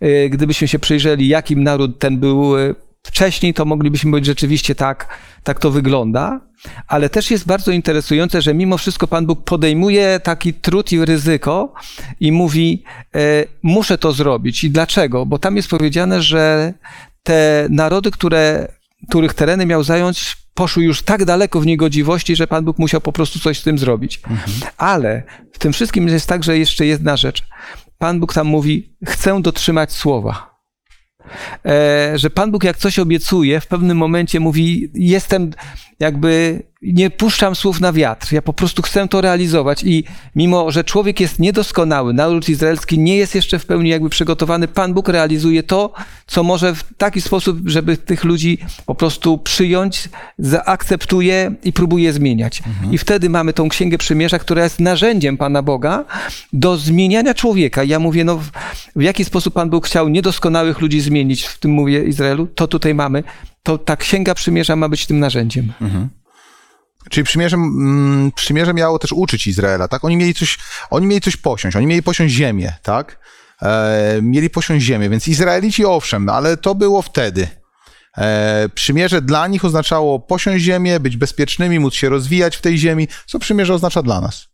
E, 0.00 0.28
Gdybyśmy 0.28 0.68
się 0.68 0.78
przyjrzeli, 0.78 1.28
jakim 1.28 1.62
naród 1.62 1.98
ten 1.98 2.18
był 2.18 2.58
e, 2.58 2.74
wcześniej, 3.02 3.54
to 3.54 3.64
moglibyśmy 3.64 4.10
powiedzieć 4.10 4.26
rzeczywiście 4.26 4.74
tak, 4.74 5.18
tak 5.42 5.60
to 5.60 5.70
wygląda. 5.70 6.40
Ale 6.88 7.08
też 7.08 7.30
jest 7.30 7.46
bardzo 7.46 7.72
interesujące, 7.72 8.42
że 8.42 8.54
mimo 8.54 8.78
wszystko 8.78 9.06
Pan 9.06 9.26
Bóg 9.26 9.44
podejmuje 9.44 10.20
taki 10.20 10.54
trud 10.54 10.92
i 10.92 11.04
ryzyko 11.04 11.72
i 12.20 12.32
mówi, 12.32 12.84
e, 13.14 13.44
muszę 13.62 13.98
to 13.98 14.12
zrobić. 14.12 14.64
I 14.64 14.70
dlaczego? 14.70 15.26
Bo 15.26 15.38
tam 15.38 15.56
jest 15.56 15.68
powiedziane, 15.68 16.22
że 16.22 16.74
te 17.22 17.66
narody, 17.70 18.10
które, 18.10 18.68
których 19.08 19.34
tereny 19.34 19.66
miał 19.66 19.82
zająć, 19.84 20.36
poszły 20.54 20.84
już 20.84 21.02
tak 21.02 21.24
daleko 21.24 21.60
w 21.60 21.66
niegodziwości, 21.66 22.36
że 22.36 22.46
Pan 22.46 22.64
Bóg 22.64 22.78
musiał 22.78 23.00
po 23.00 23.12
prostu 23.12 23.38
coś 23.38 23.58
z 23.58 23.62
tym 23.62 23.78
zrobić. 23.78 24.20
Ale 24.76 25.22
w 25.52 25.58
tym 25.58 25.72
wszystkim 25.72 26.08
jest 26.08 26.26
tak, 26.26 26.44
że 26.44 26.58
jeszcze 26.58 26.86
jedna 26.86 27.16
rzecz. 27.16 27.42
Pan 27.98 28.20
Bóg 28.20 28.34
tam 28.34 28.46
mówi, 28.46 28.96
chcę 29.06 29.42
dotrzymać 29.42 29.92
słowa 29.92 30.47
że 32.14 32.30
Pan 32.30 32.50
Bóg 32.50 32.64
jak 32.64 32.76
coś 32.76 32.98
obiecuje, 32.98 33.60
w 33.60 33.66
pewnym 33.66 33.96
momencie 33.96 34.40
mówi, 34.40 34.90
jestem 34.94 35.50
jakby 36.00 36.62
nie 36.82 37.10
puszczam 37.10 37.54
słów 37.54 37.80
na 37.80 37.92
wiatr. 37.92 38.32
Ja 38.32 38.42
po 38.42 38.52
prostu 38.52 38.82
chcę 38.82 39.08
to 39.08 39.20
realizować 39.20 39.84
i 39.84 40.04
mimo, 40.36 40.70
że 40.70 40.84
człowiek 40.84 41.20
jest 41.20 41.38
niedoskonały, 41.38 42.12
naród 42.14 42.48
izraelski 42.48 42.98
nie 42.98 43.16
jest 43.16 43.34
jeszcze 43.34 43.58
w 43.58 43.66
pełni 43.66 43.90
jakby 43.90 44.10
przygotowany, 44.10 44.68
Pan 44.68 44.94
Bóg 44.94 45.08
realizuje 45.08 45.62
to, 45.62 45.92
co 46.26 46.42
może 46.42 46.74
w 46.74 46.84
taki 46.96 47.20
sposób, 47.20 47.58
żeby 47.64 47.96
tych 47.96 48.24
ludzi 48.24 48.58
po 48.86 48.94
prostu 48.94 49.38
przyjąć, 49.38 50.08
zaakceptuje 50.38 51.54
i 51.64 51.72
próbuje 51.72 52.12
zmieniać. 52.12 52.62
I 52.90 52.98
wtedy 52.98 53.30
mamy 53.30 53.52
tą 53.52 53.68
Księgę 53.68 53.98
Przymierza, 53.98 54.38
która 54.38 54.64
jest 54.64 54.80
narzędziem 54.80 55.36
Pana 55.36 55.62
Boga 55.62 56.04
do 56.52 56.76
zmieniania 56.76 57.34
człowieka. 57.34 57.84
Ja 57.84 57.98
mówię, 57.98 58.24
no 58.24 58.40
w, 58.96 59.02
jaki 59.02 59.24
sposób 59.24 59.54
Pan 59.54 59.70
Bóg 59.70 59.86
chciał 59.86 60.08
niedoskonałych 60.08 60.80
ludzi 60.80 61.00
zmienić, 61.00 61.44
w 61.44 61.58
tym 61.58 61.70
mówię 61.70 62.04
Izraelu, 62.04 62.46
to 62.46 62.66
tutaj 62.66 62.94
mamy. 62.94 63.24
To 63.62 63.78
ta 63.78 63.96
Księga 63.96 64.34
Przymierza 64.34 64.76
ma 64.76 64.88
być 64.88 65.06
tym 65.06 65.18
narzędziem. 65.18 65.72
Czyli 67.10 67.24
przymierze, 67.24 67.56
mm, 67.56 68.32
przymierze 68.32 68.74
miało 68.74 68.98
też 68.98 69.12
uczyć 69.12 69.46
Izraela, 69.46 69.88
tak? 69.88 70.04
Oni 70.04 70.16
mieli 70.16 70.34
coś, 70.34 70.58
oni 70.90 71.06
mieli 71.06 71.20
coś 71.20 71.36
posiąść, 71.36 71.76
oni 71.76 71.86
mieli 71.86 72.02
posiąść 72.02 72.34
ziemię, 72.34 72.72
tak? 72.82 73.18
E, 73.62 74.18
mieli 74.22 74.50
posiąść 74.50 74.84
ziemię, 74.84 75.10
więc 75.10 75.28
Izraelici 75.28 75.84
owszem, 75.84 76.28
ale 76.28 76.56
to 76.56 76.74
było 76.74 77.02
wtedy. 77.02 77.48
E, 78.18 78.68
przymierze 78.74 79.22
dla 79.22 79.46
nich 79.46 79.64
oznaczało 79.64 80.20
posiąść 80.20 80.64
ziemię, 80.64 81.00
być 81.00 81.16
bezpiecznymi, 81.16 81.80
móc 81.80 81.94
się 81.94 82.08
rozwijać 82.08 82.56
w 82.56 82.60
tej 82.60 82.78
ziemi. 82.78 83.08
Co 83.26 83.38
przymierze 83.38 83.74
oznacza 83.74 84.02
dla 84.02 84.20
nas? 84.20 84.48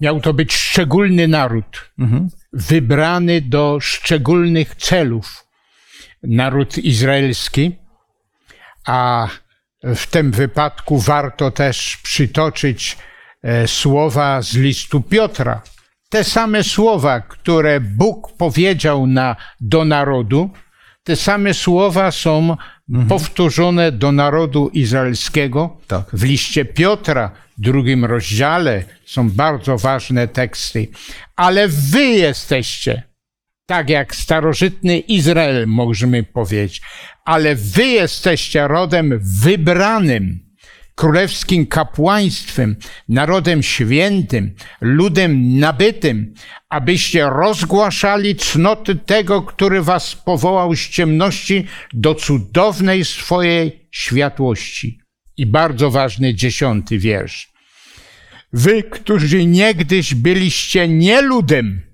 Miał 0.00 0.20
to 0.20 0.34
być 0.34 0.52
szczególny 0.52 1.28
naród, 1.28 1.92
wybrany 2.52 3.40
do 3.40 3.78
szczególnych 3.80 4.74
celów. 4.74 5.44
Naród 6.22 6.78
izraelski, 6.78 7.76
a 8.86 9.28
w 9.82 10.06
tym 10.06 10.30
wypadku 10.30 10.98
warto 10.98 11.50
też 11.50 11.96
przytoczyć 12.02 12.96
e, 13.42 13.68
słowa 13.68 14.42
z 14.42 14.54
listu 14.54 15.00
Piotra. 15.00 15.62
Te 16.08 16.24
same 16.24 16.64
słowa, 16.64 17.20
które 17.20 17.80
Bóg 17.80 18.36
powiedział 18.36 19.06
na, 19.06 19.36
do 19.60 19.84
narodu, 19.84 20.50
te 21.04 21.16
same 21.16 21.54
słowa 21.54 22.10
są 22.10 22.56
powtórzone 23.08 23.92
do 23.92 24.12
narodu 24.12 24.68
izraelskiego 24.68 25.76
Tak. 25.86 26.06
w 26.12 26.22
liście 26.22 26.64
Piotra, 26.64 27.30
drugim 27.58 28.04
rozdziale, 28.04 28.84
są 29.06 29.30
bardzo 29.30 29.78
ważne 29.78 30.28
teksty. 30.28 30.88
Ale 31.36 31.68
wy 31.68 32.04
jesteście, 32.04 33.02
tak 33.68 33.90
jak 33.90 34.16
starożytny 34.16 34.98
Izrael, 34.98 35.66
możemy 35.66 36.22
powiedzieć, 36.22 36.82
ale 37.24 37.54
wy 37.54 37.86
jesteście 37.86 38.68
rodem 38.68 39.20
wybranym, 39.22 40.40
królewskim 40.94 41.66
kapłaństwem, 41.66 42.76
narodem 43.08 43.62
świętym, 43.62 44.54
ludem 44.80 45.58
nabytym, 45.58 46.34
abyście 46.68 47.30
rozgłaszali 47.30 48.36
cnoty 48.36 48.96
tego, 48.96 49.42
który 49.42 49.82
was 49.82 50.14
powołał 50.14 50.74
z 50.74 50.88
ciemności 50.88 51.66
do 51.92 52.14
cudownej 52.14 53.04
swojej 53.04 53.88
światłości. 53.90 55.00
I 55.36 55.46
bardzo 55.46 55.90
ważny 55.90 56.34
dziesiąty 56.34 56.98
wiersz. 56.98 57.52
Wy, 58.52 58.82
którzy 58.82 59.46
niegdyś 59.46 60.14
byliście 60.14 60.88
nie 60.88 61.22
ludem, 61.22 61.87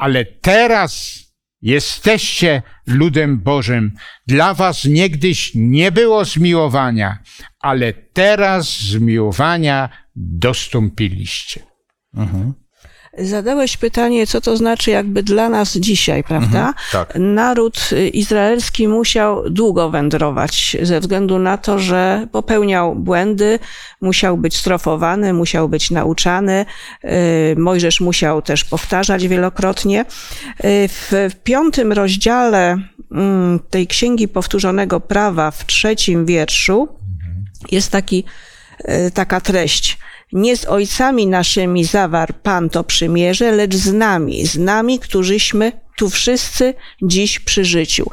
ale 0.00 0.24
teraz 0.24 1.20
jesteście 1.62 2.62
ludem 2.86 3.38
Bożym. 3.40 3.94
Dla 4.26 4.54
was 4.54 4.84
niegdyś 4.84 5.52
nie 5.54 5.92
było 5.92 6.24
zmiłowania, 6.24 7.18
ale 7.60 7.92
teraz 7.92 8.80
zmiłowania 8.80 9.88
dostąpiliście. 10.16 11.60
Zadałeś 13.18 13.76
pytanie, 13.76 14.26
co 14.26 14.40
to 14.40 14.56
znaczy 14.56 14.90
jakby 14.90 15.22
dla 15.22 15.48
nas 15.48 15.76
dzisiaj, 15.76 16.24
prawda? 16.24 16.74
tak. 16.92 17.12
Naród 17.18 17.90
y, 17.92 18.08
izraelski 18.08 18.88
musiał 18.88 19.50
długo 19.50 19.90
wędrować 19.90 20.76
ze 20.82 21.00
względu 21.00 21.38
na 21.38 21.58
to, 21.58 21.78
że 21.78 22.26
popełniał 22.32 22.94
błędy, 22.96 23.58
musiał 24.00 24.36
być 24.36 24.56
strofowany, 24.56 25.32
musiał 25.32 25.68
być 25.68 25.90
nauczany. 25.90 26.66
Y, 27.04 27.08
Mojżesz 27.58 28.00
musiał 28.00 28.42
też 28.42 28.64
powtarzać 28.64 29.28
wielokrotnie. 29.28 30.00
Y, 30.00 30.88
W, 30.88 31.12
w 31.30 31.34
piątym 31.42 31.92
rozdziale 31.92 32.76
mm, 33.12 33.60
tej 33.70 33.86
Księgi 33.86 34.28
Powtórzonego 34.28 35.00
Prawa 35.00 35.50
w 35.50 35.66
trzecim 35.66 36.26
wierszu 36.26 36.88
jest 37.70 37.92
taki, 37.92 38.24
taka 39.14 39.40
treść. 39.40 39.98
Nie 40.32 40.56
z 40.56 40.66
ojcami 40.66 41.26
naszymi 41.26 41.84
zawarł 41.84 42.34
Pan 42.42 42.70
to 42.70 42.84
przymierze, 42.84 43.52
lecz 43.52 43.74
z 43.74 43.92
nami, 43.92 44.46
z 44.46 44.58
nami, 44.58 44.98
którzyśmy 44.98 45.72
tu 45.96 46.10
wszyscy 46.10 46.74
dziś 47.02 47.40
przy 47.40 47.64
życiu. 47.64 48.10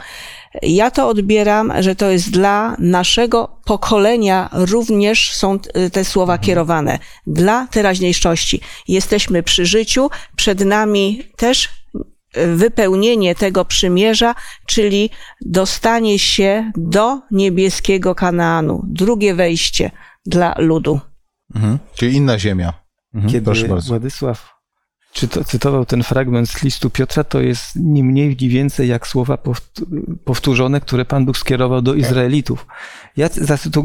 Ja 0.61 0.91
to 0.91 1.07
odbieram, 1.07 1.73
że 1.79 1.95
to 1.95 2.09
jest 2.09 2.31
dla 2.31 2.75
naszego 2.79 3.59
pokolenia 3.65 4.49
również 4.53 5.33
są 5.33 5.59
e, 5.73 5.89
te 5.89 6.05
słowa 6.05 6.37
kierowane. 6.37 6.99
Dla 7.27 7.67
teraźniejszości. 7.67 8.61
Jesteśmy 8.87 9.43
przy 9.43 9.65
życiu, 9.65 10.09
przed 10.35 10.65
nami 10.65 11.23
też 11.35 11.69
e, 12.33 12.47
wypełnienie 12.47 13.35
tego 13.35 13.65
przymierza, 13.65 14.35
czyli 14.65 15.09
dostanie 15.41 16.19
się 16.19 16.71
do 16.75 17.19
niebieskiego 17.31 18.15
Kanaanu, 18.15 18.81
drugie 18.87 19.35
wejście 19.35 19.91
dla 20.25 20.55
ludu. 20.57 20.99
Mhm. 21.55 21.79
Czyli 21.95 22.15
inna 22.15 22.39
ziemia. 22.39 22.73
Mhm. 23.13 23.33
Kiedy 23.33 23.45
Proszę 23.45 23.67
bardzo. 23.67 23.87
Władysław 23.87 24.57
cytował 25.45 25.85
ten 25.85 26.03
fragment 26.03 26.49
z 26.49 26.63
listu 26.63 26.89
Piotra, 26.89 27.23
to 27.23 27.41
jest 27.41 27.75
ni 27.75 28.03
mniej, 28.03 28.37
ni 28.41 28.49
więcej 28.49 28.87
jak 28.87 29.07
słowa 29.07 29.37
powtórzone, 30.25 30.81
które 30.81 31.05
Pan 31.05 31.25
Bóg 31.25 31.37
skierował 31.37 31.81
do 31.81 31.93
Izraelitów. 31.93 32.67
Ja 33.17 33.29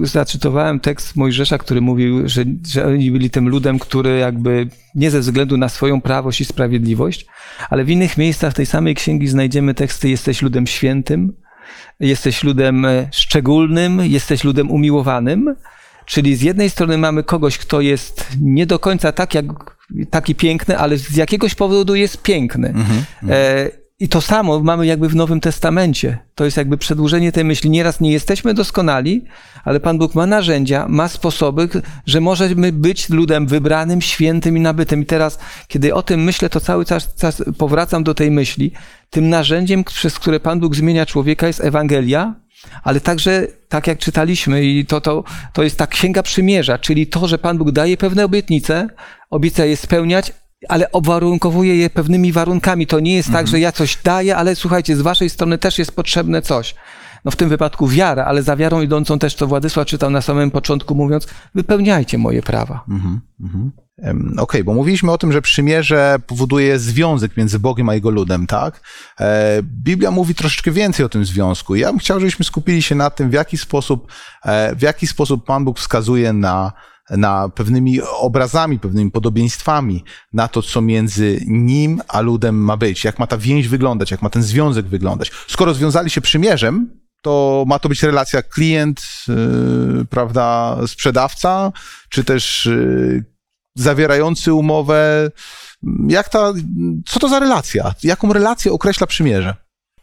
zacytowałem 0.03 0.81
tekst 0.81 1.17
Mojżesza, 1.17 1.59
który 1.59 1.81
mówił, 1.81 2.29
że, 2.29 2.45
że 2.67 2.87
oni 2.87 3.11
byli 3.11 3.31
tym 3.31 3.49
ludem, 3.49 3.79
który 3.79 4.19
jakby 4.19 4.69
nie 4.95 5.11
ze 5.11 5.21
względu 5.21 5.57
na 5.57 5.69
swoją 5.69 6.01
prawość 6.01 6.41
i 6.41 6.45
sprawiedliwość, 6.45 7.27
ale 7.71 7.85
w 7.85 7.91
innych 7.91 8.19
miejscach 8.19 8.55
tej 8.55 8.67
samej 8.67 8.95
księgi 8.95 9.29
znajdziemy 9.29 9.75
teksty 9.75 10.09
jesteś 10.09 10.43
ludem 10.43 10.67
świętym, 10.67 11.37
jesteś 12.01 12.45
ludem 12.45 12.85
e, 12.85 13.09
szczególnym, 13.13 14.01
jesteś 14.01 14.45
ludem 14.45 14.71
umiłowanym. 14.71 15.55
Czyli 16.07 16.37
z 16.37 16.43
jednej 16.43 16.71
strony 16.71 16.99
mamy 16.99 17.23
kogoś, 17.23 17.59
kto 17.59 17.81
jest 17.81 18.27
nie 18.41 18.67
do 18.67 18.79
końca 18.79 19.13
tak 19.13 19.35
jak, 19.35 19.47
taki 20.11 20.35
piękny, 20.35 20.79
ale 20.79 20.97
z 20.97 21.17
jakiegoś 21.17 21.55
powodu 21.55 21.95
jest 21.95 22.23
piękny. 22.23 22.75
E, 23.29 23.71
I 24.01 24.09
to 24.09 24.21
samo 24.21 24.61
mamy 24.61 24.87
jakby 24.87 25.09
w 25.09 25.15
Nowym 25.15 25.41
Testamencie. 25.41 26.19
To 26.35 26.45
jest 26.45 26.57
jakby 26.57 26.79
przedłużenie 26.79 27.33
tej 27.33 27.45
myśli. 27.45 27.71
Nieraz 27.71 28.01
nie 28.01 28.13
jesteśmy 28.13 28.55
doskonali, 28.55 29.25
ale 29.65 29.81
Pan 29.81 29.99
Bóg 29.99 30.15
ma 30.15 30.27
narzędzia, 30.27 30.87
ma 30.89 31.09
sposoby, 31.09 31.69
że 32.07 32.21
możemy 32.21 32.73
być 32.73 33.09
ludem 33.09 33.47
wybranym, 33.47 34.01
świętym 34.01 34.57
i 34.57 34.61
nabytym. 34.61 35.03
I 35.03 35.07
teraz, 35.07 35.39
kiedy 35.69 35.95
o 35.95 36.03
tym 36.03 36.25
myślę, 36.25 36.49
to 36.49 36.61
cały 36.61 36.85
czas, 36.85 37.15
czas 37.15 37.43
powracam 37.59 38.05
do 38.05 38.15
tej 38.15 38.31
myśli. 38.31 38.73
Tym 39.11 39.29
narzędziem, 39.29 39.85
przez 39.85 40.19
które 40.19 40.41
Pan 40.41 40.61
Bóg 40.61 40.77
zmienia 40.77 41.07
człowieka 41.07 41.47
jest 41.47 41.61
Ewangelia, 41.61 42.35
ale 42.83 43.01
także, 43.01 43.47
tak 43.69 43.87
jak 43.87 43.99
czytaliśmy, 43.99 44.65
i 44.65 44.87
to, 44.87 45.01
to, 45.01 45.25
to 45.53 45.63
jest 45.63 45.79
ta 45.79 45.87
księga 45.87 46.23
przymierza, 46.23 46.79
czyli 46.79 47.07
to, 47.07 47.29
że 47.29 47.39
Pan 47.39 47.59
Bóg 47.59 47.71
daje 47.71 47.97
pewne 47.97 48.25
obietnice, 48.25 48.89
obieca 49.31 49.65
je 49.65 49.77
spełniać, 49.77 50.33
ale 50.69 50.93
obwarunkowuje 50.93 51.77
je 51.77 51.91
pewnymi 51.91 52.33
warunkami. 52.33 52.87
To 52.87 53.01
nie 53.01 53.15
jest 53.15 53.33
tak, 53.33 53.49
że 53.49 53.61
ja 53.61 53.73
coś 53.73 53.99
daję, 54.05 54.37
ale 54.37 54.57
słuchajcie, 54.57 54.97
z 54.97 55.01
waszej 55.01 55.31
strony 55.31 55.59
też 55.59 55.79
jest 55.79 55.97
potrzebne 55.97 56.43
coś. 56.43 56.75
No 57.25 57.31
w 57.31 57.37
tym 57.37 57.49
wypadku 57.49 57.89
wiara, 57.89 58.25
ale 58.25 58.43
za 58.43 58.57
wiarą 58.57 58.81
idącą 58.81 59.19
też, 59.19 59.35
co 59.35 59.47
Władysław 59.47 59.87
czytał 59.87 60.11
na 60.11 60.23
samym 60.23 60.51
początku, 60.51 60.95
mówiąc, 60.95 61.27
wypełniajcie 61.55 62.19
moje 62.19 62.43
prawa. 62.43 62.85
Em, 62.91 63.73
Okej, 64.39 64.65
bo 64.65 64.75
mówiliśmy 64.75 65.13
o 65.13 65.19
tym, 65.19 65.33
że 65.33 65.43
przymierze 65.43 66.17
powoduje 66.27 66.79
związek 66.79 67.37
między 67.37 67.59
Bogiem 67.59 67.89
a 67.89 67.95
Jego 67.95 68.11
ludem, 68.11 68.47
tak? 68.47 68.81
E, 69.21 69.63
Biblia 69.63 70.11
mówi 70.11 70.35
troszeczkę 70.35 70.71
więcej 70.71 71.07
o 71.07 71.09
tym 71.09 71.25
związku. 71.25 71.75
Ja 71.75 71.89
bym 71.89 71.99
chciał, 71.99 72.21
żebyśmy 72.21 72.45
skupili 72.45 72.83
się 72.83 72.95
na 72.95 73.11
tym, 73.11 73.31
w 73.31 73.33
jaki 73.33 73.59
sposób, 73.59 74.13
e, 74.45 74.77
w 74.77 74.83
jaki 74.83 75.07
sposób 75.07 75.47
Pan 75.47 75.65
Bóg 75.65 75.79
wskazuje 75.79 76.33
na, 76.33 76.73
na 77.11 77.49
pewnymi 77.49 78.01
obrazami, 78.01 78.79
pewnymi 78.79 79.11
podobieństwami, 79.11 80.05
na 80.33 80.49
to, 80.49 80.63
co 80.63 80.81
między 80.81 81.41
Nim 81.47 82.01
a 82.09 82.21
ludem 82.21 82.57
ma 82.57 82.77
być, 82.77 83.05
jak 83.05 83.19
ma 83.19 83.27
ta 83.27 83.39
więź 83.39 83.69
wyglądać, 83.69 84.11
jak 84.11 84.23
ma 84.23 84.31
ten 84.31 84.43
związek 84.43 84.87
wyglądać. 84.87 85.31
Skoro 85.49 85.75
związali 85.75 86.11
się 86.11 86.21
przymierzem, 86.21 87.03
to 87.23 87.65
ma 87.67 87.79
to 87.79 87.89
być 87.89 88.03
relacja 88.03 88.43
klient, 88.43 89.03
yy, 89.29 90.05
prawda, 90.11 90.77
sprzedawca, 90.87 91.73
czy 92.09 92.25
też 92.25 92.67
yy, 92.67 93.32
zawierający 93.75 94.55
umowę. 94.55 95.31
Jak 96.09 96.29
ta, 96.29 96.53
co 97.07 97.21
to 97.21 97.29
za 97.29 97.39
relacja? 97.39 97.95
Jaką 98.03 98.33
relację 98.33 98.73
określa 98.73 99.07
przymierze? 99.07 99.55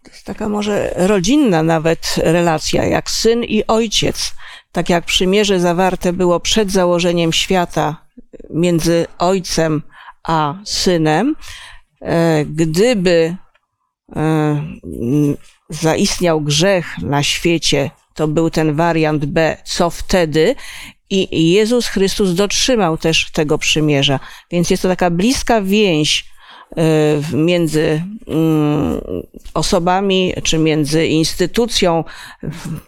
To 0.04 0.12
jest 0.12 0.26
taka 0.26 0.50
może 0.50 0.94
rodzinna 0.96 1.64
nawet 1.64 2.16
relacja, 2.18 2.86
jak 2.86 3.10
syn 3.10 3.44
i 3.44 3.68
ojciec. 3.68 4.34
tak 4.72 4.90
jak 4.90 5.06
przymierze 5.06 5.60
zawarte 5.60 6.14
było 6.14 6.40
przed 6.40 6.72
założeniem 6.72 7.34
świata 7.34 8.06
między 8.50 9.06
ojcem 9.18 9.82
a 10.24 10.54
synem, 10.66 11.36
e, 12.02 12.46
gdyby 12.46 13.36
e, 14.16 14.64
zaistniał 15.70 16.42
grzech 16.42 16.98
na 16.98 17.24
świecie, 17.24 17.92
to 18.14 18.28
był 18.28 18.50
ten 18.50 18.76
wariant 18.76 19.26
B, 19.26 19.58
co 19.66 19.90
wtedy? 19.90 20.56
I 21.10 21.52
Jezus 21.52 21.88
Chrystus 21.88 22.34
dotrzymał 22.34 22.98
też 22.98 23.32
tego 23.34 23.58
przymierza. 23.58 24.20
Więc 24.52 24.70
jest 24.70 24.84
to 24.84 24.90
taka 24.90 25.10
bliska 25.10 25.62
więź 25.62 26.26
między 27.34 28.04
mm, 28.28 29.02
osobami, 29.54 30.34
czy 30.44 30.58
między 30.58 31.06
instytucją, 31.06 32.04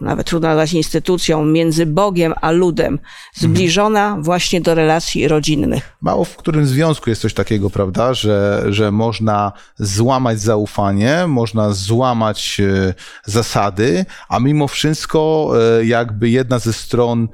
nawet 0.00 0.26
trudno 0.26 0.48
nazwać 0.48 0.72
instytucją, 0.72 1.44
między 1.44 1.86
Bogiem 1.86 2.34
a 2.40 2.50
ludem, 2.50 2.98
zbliżona 3.34 4.16
właśnie 4.20 4.60
do 4.60 4.74
relacji 4.74 5.28
rodzinnych. 5.28 5.96
Mało 6.00 6.24
w 6.24 6.36
którym 6.36 6.66
związku 6.66 7.10
jest 7.10 7.22
coś 7.22 7.34
takiego, 7.34 7.70
prawda, 7.70 8.14
że, 8.14 8.64
że 8.68 8.92
można 8.92 9.52
złamać 9.78 10.40
zaufanie, 10.40 11.26
można 11.26 11.72
złamać 11.72 12.60
e, 12.60 12.94
zasady, 13.24 14.06
a 14.28 14.38
mimo 14.38 14.68
wszystko 14.68 15.52
e, 15.78 15.84
jakby 15.84 16.30
jedna 16.30 16.58
ze 16.58 16.72
stron 16.72 17.28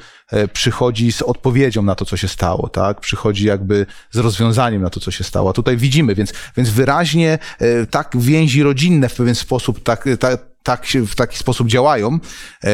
przychodzi 0.53 1.13
z 1.13 1.23
odpowiedzią 1.23 1.83
na 1.83 1.95
to, 1.95 2.05
co 2.05 2.17
się 2.17 2.29
stało, 2.29 2.69
tak? 2.69 3.01
Przychodzi 3.01 3.47
jakby 3.47 3.87
z 4.11 4.19
rozwiązaniem 4.19 4.83
na 4.83 4.91
to, 4.91 5.01
co 5.01 5.11
się 5.11 5.25
stało. 5.25 5.51
A 5.51 5.53
tutaj 5.53 5.77
widzimy, 5.77 6.15
więc, 6.15 6.33
więc 6.57 6.71
wyraźnie 6.71 7.39
e, 7.59 7.87
tak 7.87 8.11
więzi 8.19 8.63
rodzinne 8.63 9.09
w 9.09 9.15
pewien 9.15 9.35
sposób, 9.35 9.83
tak, 9.83 10.05
tak, 10.21 10.41
tak 10.63 10.87
się, 10.87 11.07
w 11.07 11.15
taki 11.15 11.39
sposób 11.39 11.69
działają, 11.69 12.19
e, 12.65 12.71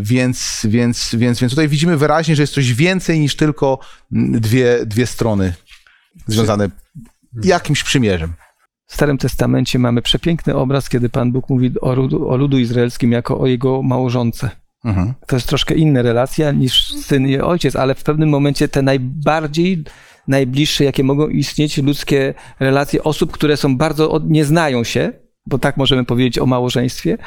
więc, 0.00 0.60
więc, 0.64 1.14
więc, 1.14 1.40
więc 1.40 1.52
tutaj 1.52 1.68
widzimy 1.68 1.96
wyraźnie, 1.96 2.36
że 2.36 2.42
jest 2.42 2.54
coś 2.54 2.74
więcej 2.74 3.20
niż 3.20 3.36
tylko 3.36 3.78
dwie, 4.10 4.86
dwie 4.86 5.06
strony 5.06 5.54
związane 6.26 6.70
jakimś 7.44 7.82
przymierzem. 7.82 8.32
W 8.86 8.94
Starym 8.94 9.18
Testamencie 9.18 9.78
mamy 9.78 10.02
przepiękny 10.02 10.54
obraz, 10.54 10.88
kiedy 10.88 11.08
Pan 11.08 11.32
Bóg 11.32 11.48
mówi 11.48 11.80
o 11.80 11.94
ludu, 11.94 12.28
o 12.28 12.36
ludu 12.36 12.58
izraelskim 12.58 13.12
jako 13.12 13.40
o 13.40 13.46
jego 13.46 13.82
małżonce. 13.82 14.50
Mhm. 14.84 15.14
To 15.26 15.36
jest 15.36 15.48
troszkę 15.48 15.74
inna 15.74 16.02
relacja 16.02 16.52
niż 16.52 16.88
syn 16.88 17.28
i 17.28 17.38
ojciec, 17.38 17.76
ale 17.76 17.94
w 17.94 18.02
pewnym 18.02 18.28
momencie 18.28 18.68
te 18.68 18.82
najbardziej 18.82 19.84
najbliższe, 20.28 20.84
jakie 20.84 21.04
mogą 21.04 21.28
istnieć 21.28 21.78
ludzkie 21.78 22.34
relacje 22.60 23.04
osób, 23.04 23.32
które 23.32 23.56
są 23.56 23.76
bardzo, 23.76 24.10
od, 24.10 24.30
nie 24.30 24.44
znają 24.44 24.84
się, 24.84 25.12
bo 25.46 25.58
tak 25.58 25.76
możemy 25.76 26.04
powiedzieć 26.04 26.38
o 26.38 26.46
małżeństwie, 26.46 27.18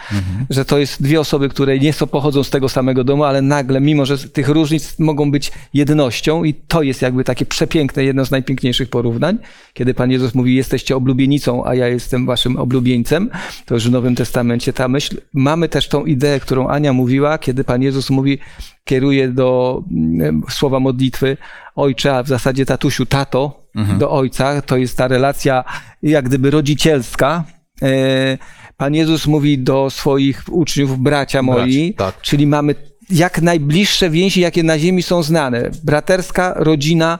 że 0.49 0.65
to 0.65 0.77
jest 0.77 1.03
dwie 1.03 1.19
osoby, 1.19 1.49
które 1.49 1.79
nie 1.79 1.93
są, 1.93 2.07
pochodzą 2.07 2.43
z 2.43 2.49
tego 2.49 2.69
samego 2.69 3.03
domu, 3.03 3.23
ale 3.23 3.41
nagle, 3.41 3.81
mimo 3.81 4.05
że 4.05 4.17
tych 4.17 4.49
różnic 4.49 4.99
mogą 4.99 5.31
być 5.31 5.51
jednością 5.73 6.43
i 6.43 6.53
to 6.53 6.81
jest 6.81 7.01
jakby 7.01 7.23
takie 7.23 7.45
przepiękne, 7.45 8.03
jedno 8.03 8.25
z 8.25 8.31
najpiękniejszych 8.31 8.89
porównań, 8.89 9.37
kiedy 9.73 9.93
Pan 9.93 10.11
Jezus 10.11 10.35
mówi, 10.35 10.55
jesteście 10.55 10.95
oblubienicą, 10.95 11.65
a 11.65 11.75
ja 11.75 11.87
jestem 11.87 12.25
waszym 12.25 12.57
oblubieńcem, 12.57 13.29
to 13.65 13.73
już 13.73 13.87
w 13.87 13.91
Nowym 13.91 14.15
Testamencie 14.15 14.73
ta 14.73 14.87
myśl. 14.87 15.17
Mamy 15.33 15.69
też 15.69 15.87
tą 15.87 16.05
ideę, 16.05 16.39
którą 16.39 16.67
Ania 16.67 16.93
mówiła, 16.93 17.37
kiedy 17.37 17.63
Pan 17.63 17.81
Jezus 17.81 18.09
mówi, 18.09 18.39
kieruje 18.85 19.27
do 19.27 19.81
mm, 19.91 20.43
słowa 20.49 20.79
modlitwy 20.79 21.37
ojcze, 21.75 22.15
a 22.17 22.23
w 22.23 22.27
zasadzie 22.27 22.65
tatusiu, 22.65 23.05
tato, 23.05 23.67
do 23.97 24.11
ojca. 24.11 24.61
To 24.61 24.77
jest 24.77 24.97
ta 24.97 25.07
relacja 25.07 25.63
jak 26.03 26.25
gdyby 26.25 26.51
rodzicielska. 26.51 27.43
E, 27.81 28.37
Pan 28.77 28.95
Jezus 28.95 29.27
mówi 29.27 29.59
do 29.59 29.89
swoich 29.89 30.43
uczniów, 30.51 30.99
bracia 30.99 31.41
moi, 31.41 31.55
Braci, 31.55 31.93
tak. 31.97 32.21
czyli 32.21 32.47
mamy 32.47 32.75
jak 33.09 33.41
najbliższe 33.41 34.09
więzi, 34.09 34.41
jakie 34.41 34.63
na 34.63 34.79
ziemi 34.79 35.03
są 35.03 35.23
znane. 35.23 35.69
Braterska, 35.83 36.53
rodzina. 36.55 37.19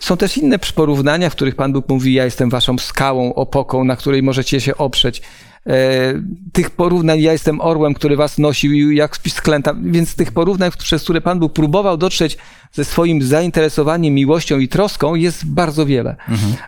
Są 0.00 0.16
też 0.16 0.36
inne 0.36 0.58
porównania, 0.58 1.30
w 1.30 1.32
których 1.32 1.54
Pan 1.54 1.72
Bóg 1.72 1.88
mówi, 1.88 2.12
ja 2.12 2.24
jestem 2.24 2.50
waszą 2.50 2.78
skałą, 2.78 3.34
opoką, 3.34 3.84
na 3.84 3.96
której 3.96 4.22
możecie 4.22 4.60
się 4.60 4.76
oprzeć. 4.76 5.22
E, 5.66 6.14
tych 6.52 6.70
porównań, 6.70 7.20
ja 7.20 7.32
jestem 7.32 7.60
orłem, 7.60 7.94
który 7.94 8.16
was 8.16 8.38
nosił 8.38 8.72
i 8.72 8.96
jak 8.96 9.16
spis 9.16 9.34
sklęta, 9.34 9.74
więc 9.82 10.14
tych 10.14 10.32
porównań, 10.32 10.70
przez 10.78 11.02
które 11.02 11.20
Pan 11.20 11.38
Bóg 11.38 11.52
próbował 11.52 11.96
dotrzeć 11.96 12.38
ze 12.72 12.84
swoim 12.84 13.22
zainteresowaniem, 13.22 14.14
miłością 14.14 14.58
i 14.58 14.68
troską 14.68 15.14
jest 15.14 15.46
bardzo 15.46 15.86
wiele. 15.86 16.16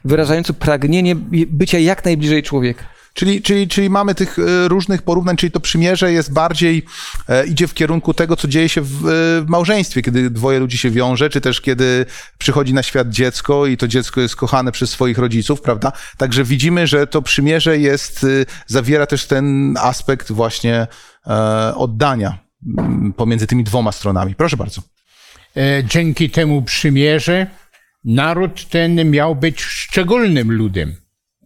Wyrażające 0.04 0.52
pragnienie 0.52 1.16
bycia 1.46 1.78
jak 1.78 2.04
najbliżej 2.04 2.42
człowieka. 2.42 2.97
Czyli, 3.14 3.42
czyli, 3.42 3.68
czyli 3.68 3.90
mamy 3.90 4.14
tych 4.14 4.38
e, 4.38 4.68
różnych 4.68 5.02
porównań, 5.02 5.36
czyli 5.36 5.52
to 5.52 5.60
przymierze 5.60 6.12
jest 6.12 6.32
bardziej, 6.32 6.84
e, 7.28 7.46
idzie 7.46 7.66
w 7.66 7.74
kierunku 7.74 8.14
tego, 8.14 8.36
co 8.36 8.48
dzieje 8.48 8.68
się 8.68 8.80
w, 8.80 9.06
e, 9.06 9.08
w 9.42 9.44
małżeństwie, 9.48 10.02
kiedy 10.02 10.30
dwoje 10.30 10.58
ludzi 10.58 10.78
się 10.78 10.90
wiąże, 10.90 11.30
czy 11.30 11.40
też 11.40 11.60
kiedy 11.60 12.06
przychodzi 12.38 12.74
na 12.74 12.82
świat 12.82 13.08
dziecko 13.08 13.66
i 13.66 13.76
to 13.76 13.88
dziecko 13.88 14.20
jest 14.20 14.36
kochane 14.36 14.72
przez 14.72 14.90
swoich 14.90 15.18
rodziców, 15.18 15.60
prawda? 15.60 15.92
Także 16.16 16.44
widzimy, 16.44 16.86
że 16.86 17.06
to 17.06 17.22
przymierze 17.22 17.78
jest, 17.78 18.26
zawiera 18.66 19.06
też 19.06 19.26
ten 19.26 19.76
aspekt 19.80 20.32
właśnie 20.32 20.86
oddania 21.74 22.38
m, 22.78 23.12
pomiędzy 23.16 23.46
tymi 23.46 23.64
dwoma 23.64 23.92
stronami. 23.92 24.34
Proszę 24.34 24.56
bardzo. 24.56 24.82
Dzięki 25.84 26.30
temu 26.30 26.62
przymierze 26.62 27.46
naród 28.04 28.68
ten 28.68 29.10
miał 29.10 29.36
być 29.36 29.60
szczególnym 29.60 30.52
ludem, 30.52 30.96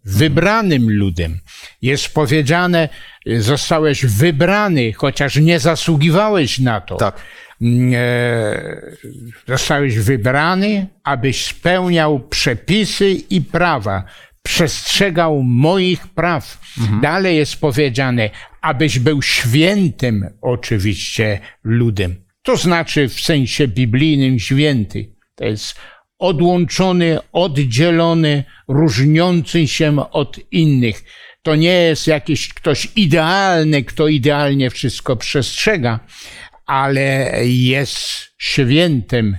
wybranym 0.05 0.91
ludem. 0.91 1.38
Jest 1.83 2.15
powiedziane, 2.15 2.88
zostałeś 3.37 4.07
wybrany, 4.07 4.93
chociaż 4.93 5.37
nie 5.37 5.59
zasługiwałeś 5.59 6.59
na 6.59 6.81
to. 6.81 6.97
Tak. 6.97 7.21
Mm, 7.62 7.93
e, 7.95 8.93
Zostałeś 9.49 9.99
wybrany, 9.99 10.87
abyś 11.05 11.45
spełniał 11.45 12.21
przepisy 12.21 13.11
i 13.11 13.41
prawa, 13.41 14.05
przestrzegał 14.43 15.43
moich 15.43 16.07
praw. 16.07 16.61
Dalej 17.03 17.37
jest 17.37 17.57
powiedziane, 17.57 18.31
abyś 18.61 18.99
był 18.99 19.23
świętym 19.23 20.31
oczywiście 20.41 21.41
ludem. 21.65 22.17
To 22.43 22.57
znaczy 22.57 23.09
w 23.09 23.21
sensie 23.21 23.69
biblijnym 23.69 24.38
święty. 24.38 25.12
To 25.35 25.45
jest 25.45 25.77
odłączony, 26.23 27.19
oddzielony, 27.33 28.45
różniący 28.69 29.69
się 29.69 30.11
od 30.11 30.53
innych. 30.53 31.05
To 31.43 31.57
nie 31.57 31.73
jest 31.73 32.07
jakiś 32.07 32.49
ktoś 32.49 32.89
idealny, 32.97 33.85
kto 33.85 34.09
idealnie 34.09 34.71
wszystko 34.71 35.17
przestrzega, 35.17 36.01
ale 36.67 37.37
jest 37.47 37.99
świętym, 38.39 39.37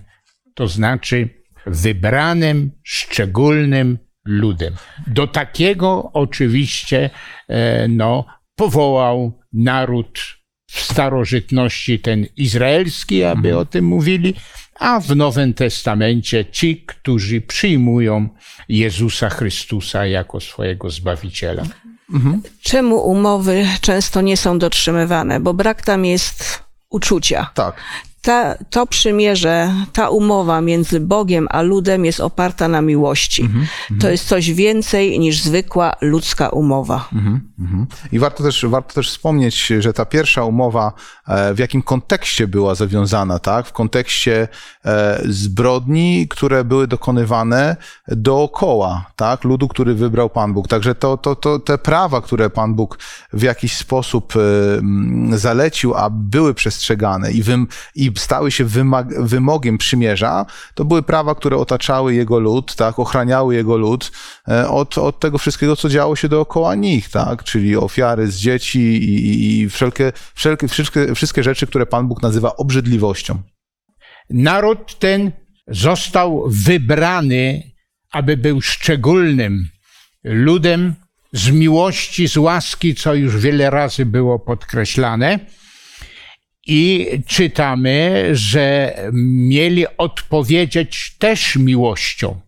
to 0.55 0.67
znaczy 0.67 1.29
wybranym, 1.65 2.71
szczególnym 2.83 3.97
ludem. 4.25 4.73
Do 5.07 5.27
takiego 5.27 6.11
oczywiście 6.13 7.09
e, 7.47 7.87
no, 7.87 8.25
powołał 8.55 9.39
naród 9.53 10.19
w 10.71 10.79
starożytności 10.79 11.99
ten 11.99 12.25
izraelski, 12.37 13.23
aby 13.23 13.57
o 13.57 13.65
tym 13.65 13.85
mówili, 13.85 14.33
a 14.79 14.99
w 14.99 15.15
Nowym 15.15 15.53
Testamencie 15.53 16.45
ci, 16.45 16.83
którzy 16.85 17.41
przyjmują 17.41 18.29
Jezusa 18.69 19.29
Chrystusa 19.29 20.05
jako 20.05 20.39
swojego 20.39 20.89
Zbawiciela. 20.89 21.63
Czemu 22.61 23.09
umowy 23.09 23.67
często 23.81 24.21
nie 24.21 24.37
są 24.37 24.59
dotrzymywane? 24.59 25.39
Bo 25.39 25.53
brak 25.53 25.81
tam 25.81 26.05
jest 26.05 26.63
uczucia. 26.89 27.49
Tak. 27.53 27.75
Ta, 28.23 28.55
to 28.69 28.87
przymierze, 28.87 29.73
ta 29.93 30.09
umowa 30.09 30.61
między 30.61 30.99
Bogiem 30.99 31.47
a 31.51 31.61
ludem 31.61 32.05
jest 32.05 32.19
oparta 32.19 32.67
na 32.67 32.81
miłości. 32.81 33.49
To 33.99 34.09
jest 34.09 34.27
coś 34.27 34.53
więcej 34.53 35.19
niż 35.19 35.41
zwykła 35.41 35.93
ludzka 36.01 36.49
umowa. 36.49 37.09
Mhm. 37.13 37.87
I 38.11 38.19
warto 38.19 38.43
też, 38.43 38.65
warto 38.65 38.93
też 38.93 39.09
wspomnieć, 39.09 39.67
że 39.79 39.93
ta 39.93 40.05
pierwsza 40.05 40.43
umowa 40.43 40.93
e, 41.27 41.53
w 41.53 41.59
jakim 41.59 41.81
kontekście 41.81 42.47
była 42.47 42.75
zawiązana, 42.75 43.39
tak? 43.39 43.67
W 43.67 43.71
kontekście 43.73 44.47
e, 44.85 45.21
zbrodni, 45.25 46.27
które 46.27 46.63
były 46.63 46.87
dokonywane 46.87 47.75
dookoła, 48.07 49.11
tak? 49.15 49.43
Ludu, 49.43 49.67
który 49.67 49.93
wybrał 49.95 50.29
Pan 50.29 50.53
Bóg. 50.53 50.67
Także 50.67 50.95
to, 50.95 51.17
to, 51.17 51.35
to 51.35 51.59
te 51.59 51.77
prawa, 51.77 52.21
które 52.21 52.49
Pan 52.49 52.75
Bóg 52.75 52.99
w 53.33 53.41
jakiś 53.41 53.77
sposób 53.77 54.33
e, 54.35 54.39
mm, 54.77 55.37
zalecił, 55.37 55.95
a 55.95 56.09
były 56.09 56.53
przestrzegane 56.53 57.31
i, 57.31 57.43
wym, 57.43 57.67
i 57.95 58.12
stały 58.17 58.51
się 58.51 58.65
wymogiem 59.19 59.77
przymierza, 59.77 60.45
to 60.75 60.85
były 60.85 61.03
prawa, 61.03 61.35
które 61.35 61.57
otaczały 61.57 62.13
jego 62.15 62.39
lud, 62.39 62.75
tak? 62.75 62.99
Ochraniały 62.99 63.55
jego 63.55 63.77
lud 63.77 64.11
e, 64.47 64.69
od, 64.69 64.97
od 64.97 65.19
tego 65.19 65.37
wszystkiego, 65.37 65.75
co 65.75 65.89
działo 65.89 66.15
się 66.15 66.29
dookoła 66.29 66.75
nich, 66.75 67.09
tak? 67.09 67.43
Czyli 67.43 67.75
ofiary 67.77 68.27
z 68.31 68.37
dzieci 68.37 68.79
i, 68.79 69.15
i- 69.27 69.59
i 69.61 69.69
wszelkie, 69.69 70.11
wszelkie, 70.35 70.67
wszystkie, 70.67 71.15
wszystkie 71.15 71.43
rzeczy, 71.43 71.67
które 71.67 71.85
Pan 71.85 72.07
Bóg 72.07 72.21
nazywa 72.21 72.55
obrzydliwością. 72.55 73.41
Naród 74.29 74.99
ten 74.99 75.31
został 75.67 76.43
wybrany, 76.49 77.63
aby 78.11 78.37
był 78.37 78.61
szczególnym 78.61 79.67
ludem 80.23 80.93
z 81.33 81.49
miłości, 81.51 82.27
z 82.27 82.37
łaski, 82.37 82.95
co 82.95 83.13
już 83.13 83.37
wiele 83.37 83.69
razy 83.69 84.05
było 84.05 84.39
podkreślane. 84.39 85.39
I 86.67 87.07
czytamy, 87.27 88.29
że 88.33 88.95
mieli 89.13 89.85
odpowiedzieć 89.97 91.15
też 91.19 91.55
miłością. 91.55 92.39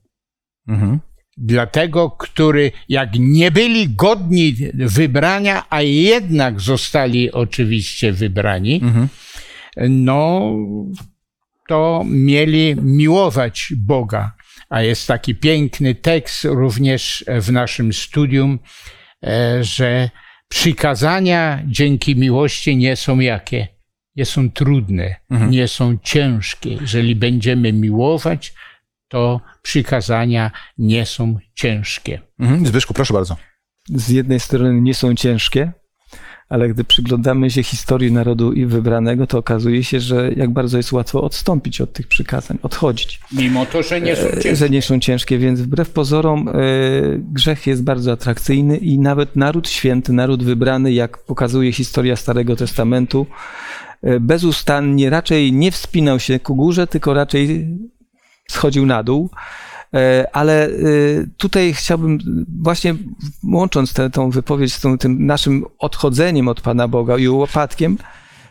Mhm. 0.67 0.99
Dlatego, 1.37 2.09
który 2.11 2.71
jak 2.89 3.09
nie 3.19 3.51
byli 3.51 3.89
godni 3.89 4.55
wybrania, 4.73 5.63
a 5.69 5.81
jednak 5.81 6.61
zostali 6.61 7.31
oczywiście 7.31 8.11
wybrani, 8.11 8.79
Mhm. 8.83 9.07
no 9.89 10.51
to 11.67 12.03
mieli 12.05 12.75
miłować 12.81 13.73
Boga. 13.77 14.31
A 14.69 14.81
jest 14.81 15.07
taki 15.07 15.35
piękny 15.35 15.95
tekst 15.95 16.43
również 16.43 17.25
w 17.41 17.51
naszym 17.51 17.93
studium, 17.93 18.59
e, 19.23 19.63
że 19.63 20.09
przykazania 20.49 21.63
dzięki 21.65 22.15
miłości 22.15 22.77
nie 22.77 22.95
są 22.95 23.19
jakie? 23.19 23.74
Nie 24.15 24.25
są 24.25 24.51
trudne, 24.51 25.15
nie 25.49 25.67
są 25.67 25.97
ciężkie. 26.03 26.69
Jeżeli 26.81 27.15
będziemy 27.15 27.73
miłować, 27.73 28.53
to 29.07 29.41
przykazania 29.61 30.51
nie 30.77 31.05
są 31.05 31.37
ciężkie. 31.53 32.21
Mhm. 32.39 32.65
Zbyszku, 32.65 32.93
proszę 32.93 33.13
bardzo. 33.13 33.37
z 33.89 34.09
jednej 34.09 34.39
strony 34.39 34.81
nie 34.81 34.93
są 34.93 35.15
ciężkie, 35.15 35.71
ale 36.49 36.69
gdy 36.69 36.83
przyglądamy 36.83 37.51
się 37.51 37.63
historii 37.63 38.11
narodu 38.11 38.53
i 38.53 38.65
wybranego, 38.65 39.27
to 39.27 39.37
okazuje 39.37 39.83
się, 39.83 39.99
że 39.99 40.31
jak 40.35 40.49
bardzo 40.49 40.77
jest 40.77 40.91
łatwo 40.91 41.21
odstąpić 41.23 41.81
od 41.81 41.93
tych 41.93 42.07
przykazań, 42.07 42.57
odchodzić, 42.63 43.19
Mimo 43.31 43.65
to, 43.65 43.83
że 43.83 44.01
nie 44.01 44.15
są 44.15 44.27
e, 44.27 44.31
ciężkie. 44.31 44.55
że 44.55 44.69
nie 44.69 44.81
są 44.81 44.99
ciężkie, 44.99 45.37
więc 45.37 45.61
wbrew 45.61 45.89
pozorom 45.89 46.47
e, 46.49 46.51
grzech 47.17 47.67
jest 47.67 47.83
bardzo 47.83 48.11
atrakcyjny 48.11 48.77
i 48.77 48.99
nawet 48.99 49.35
naród 49.35 49.69
święty, 49.69 50.13
naród 50.13 50.43
wybrany, 50.43 50.93
jak 50.93 51.17
pokazuje 51.17 51.73
historia 51.73 52.15
Starego 52.15 52.55
Testamentu, 52.55 53.25
bezustannie 54.19 55.09
raczej 55.09 55.53
nie 55.53 55.71
wspinał 55.71 56.19
się 56.19 56.39
ku 56.39 56.55
górze, 56.55 56.87
tylko 56.87 57.13
raczej 57.13 57.67
schodził 58.47 58.85
na 58.85 59.03
dół. 59.03 59.29
E, 59.93 60.27
Ale 60.33 60.65
e, 60.65 60.69
tutaj 61.37 61.73
chciałbym, 61.73 62.17
właśnie 62.61 62.95
łącząc 63.43 63.93
tę 63.93 64.09
tą 64.09 64.29
wypowiedź 64.29 64.73
z 64.73 64.81
tą, 64.81 64.97
tym 64.97 65.25
naszym 65.25 65.65
odchodzeniem 65.79 66.47
od 66.47 66.61
Pana 66.61 66.87
Boga 66.87 67.17
i 67.17 67.27
upadkiem, 67.27 67.97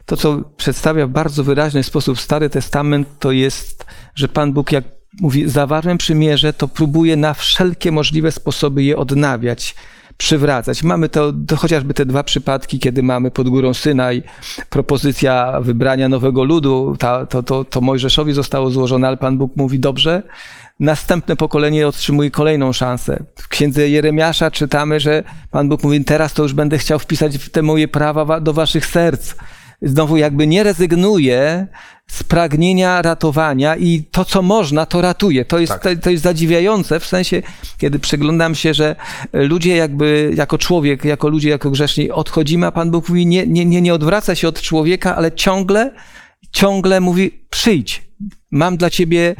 to 0.06 0.16
co 0.16 0.40
przedstawia 0.56 1.06
w 1.06 1.10
bardzo 1.10 1.44
wyraźny 1.44 1.82
sposób 1.82 2.20
Stary 2.20 2.50
Testament, 2.50 3.08
to 3.18 3.32
jest, 3.32 3.86
że 4.14 4.28
Pan 4.28 4.52
Bóg, 4.52 4.72
jak 4.72 4.84
mówi, 5.20 5.48
zawarłem 5.48 5.98
przymierze, 5.98 6.52
to 6.52 6.68
próbuje 6.68 7.16
na 7.16 7.34
wszelkie 7.34 7.92
możliwe 7.92 8.32
sposoby 8.32 8.82
je 8.82 8.96
odnawiać, 8.96 9.74
przywracać. 10.16 10.82
Mamy 10.82 11.08
to, 11.08 11.32
to 11.46 11.56
chociażby 11.56 11.94
te 11.94 12.06
dwa 12.06 12.22
przypadki, 12.22 12.78
kiedy 12.78 13.02
mamy 13.02 13.30
pod 13.30 13.48
górą 13.48 13.74
Synaj 13.74 14.22
propozycja 14.70 15.60
wybrania 15.60 16.08
nowego 16.08 16.44
ludu, 16.44 16.96
ta, 16.98 17.26
to, 17.26 17.42
to, 17.42 17.64
to 17.64 17.80
Mojżeszowi 17.80 18.32
zostało 18.32 18.70
złożone, 18.70 19.06
ale 19.08 19.16
Pan 19.16 19.38
Bóg 19.38 19.56
mówi, 19.56 19.78
dobrze, 19.78 20.22
następne 20.80 21.36
pokolenie 21.36 21.88
otrzymuje 21.88 22.30
kolejną 22.30 22.72
szansę. 22.72 23.24
W 23.36 23.48
księdze 23.48 23.88
Jeremiasza 23.88 24.50
czytamy, 24.50 25.00
że 25.00 25.22
Pan 25.50 25.68
Bóg 25.68 25.82
mówi, 25.82 26.04
teraz 26.04 26.32
to 26.32 26.42
już 26.42 26.52
będę 26.52 26.78
chciał 26.78 26.98
wpisać 26.98 27.38
w 27.38 27.50
te 27.50 27.62
moje 27.62 27.88
prawa 27.88 28.24
wa- 28.24 28.40
do 28.40 28.52
waszych 28.52 28.86
serc. 28.86 29.34
Znowu 29.84 30.16
jakby 30.16 30.46
nie 30.46 30.62
rezygnuje 30.62 31.66
z 32.06 32.22
pragnienia 32.22 33.02
ratowania 33.02 33.76
i 33.76 34.02
to, 34.10 34.24
co 34.24 34.42
można, 34.42 34.86
to 34.86 35.00
ratuje. 35.00 35.44
To 35.44 35.58
jest, 35.58 35.72
Tak. 35.72 35.82
to, 35.82 35.88
to 36.02 36.10
jest 36.10 36.22
zadziwiające 36.22 37.00
w 37.00 37.06
sensie, 37.06 37.42
kiedy 37.78 37.98
przyglądam 37.98 38.54
się, 38.54 38.74
że 38.74 38.96
ludzie 39.32 39.76
jakby 39.76 40.32
jako 40.36 40.58
człowiek, 40.58 41.04
jako 41.04 41.28
ludzie, 41.28 41.48
jako 41.50 41.70
grzeszni 41.70 42.10
odchodzimy, 42.10 42.66
a 42.66 42.72
Pan 42.72 42.90
Bóg 42.90 43.08
mówi, 43.08 43.26
nie, 43.26 43.46
nie, 43.46 43.64
nie, 43.64 43.80
nie 43.80 43.94
odwraca 43.94 44.34
się 44.34 44.48
od 44.48 44.60
człowieka, 44.60 45.16
ale 45.16 45.32
ciągle, 45.32 45.90
ciągle 46.52 47.00
mówi, 47.00 47.44
przyjdź, 47.50 48.02
mam 48.50 48.76
dla 48.76 48.90
ciebie 48.90 49.34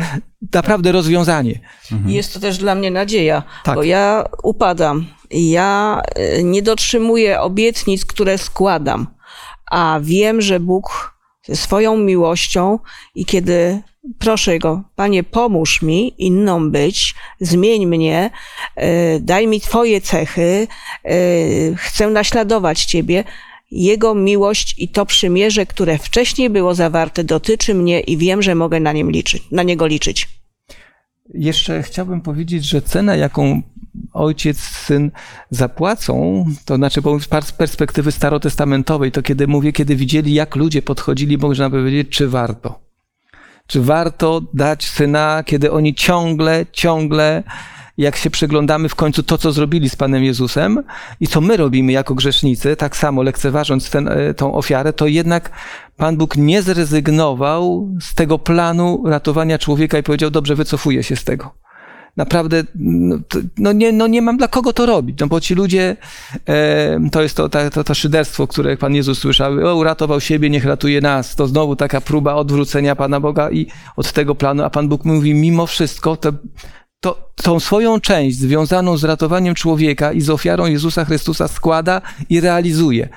naprawdę 0.52 0.92
rozwiązanie. 0.92 1.61
Jest 2.07 2.35
to 2.35 2.40
też 2.40 2.59
dla 2.59 2.74
mnie 2.74 2.90
nadzieja, 2.90 3.42
Tak. 3.64 3.74
bo 3.74 3.83
ja 3.83 4.24
upadam. 4.42 5.07
Ja 5.30 6.02
y, 6.38 6.44
nie 6.44 6.62
dotrzymuję 6.62 7.40
obietnic, 7.40 8.04
które 8.04 8.38
składam, 8.38 9.07
a 9.74 10.00
wiem, 10.02 10.40
że 10.40 10.60
Bóg 10.60 11.14
swoją 11.54 11.96
miłością 11.96 12.78
i 13.14 13.24
kiedy 13.24 13.82
proszę 14.18 14.58
Go, 14.58 14.82
Panie, 14.96 15.24
pomóż 15.24 15.82
mi 15.82 16.14
inną 16.18 16.70
być, 16.70 17.14
zmień 17.40 17.87
mnie, 17.87 18.30
y, 18.78 19.20
daj 19.20 19.46
mi 19.46 19.60
Twoje 19.60 20.00
cechy, 20.00 20.66
y, 21.10 21.74
chcę 21.76 22.06
naśladować 22.06 22.84
Ciebie. 22.84 23.24
Jego 23.70 24.14
miłość 24.14 24.74
i 24.78 24.88
to 24.88 25.06
przymierze, 25.06 25.66
które 25.66 25.98
wcześniej 25.98 26.50
było 26.50 26.74
zawarte, 26.74 27.24
dotyczy 27.24 27.74
mnie 27.74 28.00
i 28.00 28.16
wiem, 28.16 28.42
że 28.42 28.54
mogę 28.54 28.80
na, 28.80 28.92
nim 28.92 29.10
liczyć, 29.10 29.42
na 29.50 29.62
niego 29.62 29.87
liczyć. 29.87 30.28
Jeszcze 31.28 31.82
chciałbym 31.82 32.20
powiedzieć, 32.20 32.64
że 32.64 32.82
cena, 32.82 33.16
jaką 33.16 33.62
ojciec, 34.12 34.58
syn 34.58 35.10
zapłacą, 35.50 36.44
to 36.64 36.76
znaczy 36.76 37.00
z 37.00 37.28
pers- 37.28 37.52
perspektywy 37.52 38.12
starotestamentowej, 38.12 39.12
to 39.12 39.22
kiedy 39.22 39.46
mówię, 39.46 39.72
kiedy 39.72 39.96
widzieli, 39.96 40.34
jak 40.34 40.56
ludzie 40.56 40.82
podchodzili, 40.82 41.38
można 41.38 41.70
powiedzieć, 41.70 42.08
czy 42.08 42.28
warto. 42.28 42.80
Czy 43.66 43.80
warto 43.80 44.40
dać 44.54 44.88
syna, 44.88 45.42
kiedy 45.46 45.72
oni 45.72 45.94
ciągle, 45.94 46.66
ciągle, 46.72 47.42
jak 47.98 48.16
się 48.16 48.30
przyglądamy 48.30 48.88
w 48.88 48.94
końcu 48.94 49.22
to, 49.22 49.38
co 49.38 49.52
zrobili 49.52 49.90
z 49.90 49.96
Panem 49.96 50.24
Jezusem 50.24 50.83
i 51.20 51.26
co 51.26 51.40
my 51.40 51.57
robimy 51.57 51.92
jako 51.92 52.14
grzesznicy, 52.14 52.76
tak 52.76 52.96
samo 52.96 53.22
lekceważąc 53.22 53.90
ten, 53.90 54.09
e, 54.09 54.35
tą 54.35 54.54
ofiarę, 54.54 54.92
to 54.92 55.07
jednak 55.07 55.50
Pan 55.96 56.16
Bóg 56.16 56.37
nie 56.37 56.62
zrezygnował 56.62 57.88
z 58.00 58.14
tego 58.14 58.38
planu 58.38 59.02
ratowania 59.07 59.59
człowieka 59.59 59.98
i 59.98 60.02
powiedział, 60.02 60.30
dobrze, 60.30 60.54
wycofuję 60.54 61.02
się 61.02 61.16
z 61.16 61.24
tego. 61.24 61.54
Naprawdę, 62.16 62.64
no, 62.74 63.16
no, 63.59 63.72
nie, 63.72 63.92
no 63.92 64.07
nie 64.07 64.22
mam 64.22 64.37
dla 64.37 64.48
kogo 64.48 64.72
to 64.72 64.87
robić, 64.87 65.20
no 65.20 65.26
bo 65.26 65.40
ci 65.40 65.54
ludzie, 65.54 65.96
e, 66.48 67.11
to 67.12 67.22
jest 67.22 67.37
to, 67.37 67.48
to, 67.48 67.85
to 67.85 67.94
szyderstwo, 67.94 68.46
które 68.46 68.76
Pan 68.76 68.94
Jezus 68.94 69.18
słyszał, 69.18 69.52
o, 69.52 69.74
uratował 69.74 70.20
siebie, 70.20 70.50
niech 70.50 70.64
ratuje 70.64 71.00
nas. 71.00 71.37
To 71.37 71.46
znowu 71.46 71.76
taka 71.76 72.00
próba 72.00 72.35
odwrócenia 72.35 72.96
Pana 72.96 73.20
Boga 73.20 73.50
i 73.50 73.66
od 73.96 74.12
tego 74.12 74.35
planu, 74.35 74.62
a 74.62 74.70
Pan 74.70 74.88
Bóg 74.88 75.04
mówi, 75.04 75.35
mimo 75.35 75.66
wszystko, 75.66 76.16
to, 76.16 76.33
to 77.00 77.30
tą 77.35 77.61
swoją 77.61 78.00
część 78.00 78.37
związaną 78.37 78.96
z 78.96 79.04
ratowaniem 79.04 79.54
człowieka 79.54 80.12
i 80.12 80.20
z 80.20 80.30
ofiarą 80.30 80.66
Jezusa 80.66 81.04
Chrystusa 81.04 81.48
składa 81.48 82.02
i 82.30 82.40
realizuje. 82.40 83.09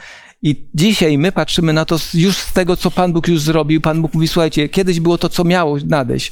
I 0.42 0.70
dzisiaj 0.74 1.18
my 1.18 1.32
patrzymy 1.32 1.74
na 1.74 1.86
to 1.86 1.98
już 2.13 2.38
z 2.38 2.54
tego, 2.54 2.78
co 2.78 2.92
Pan 2.92 3.13
Bóg 3.13 3.28
już 3.28 3.42
zrobił. 3.42 3.82
Pan 3.82 4.02
Bóg 4.02 4.13
mówi, 4.13 4.28
słuchajcie, 4.28 4.70
kiedyś 4.70 5.00
było 5.00 5.18
to, 5.18 5.30
co 5.30 5.44
miało 5.44 5.78
nadejść. 5.86 6.32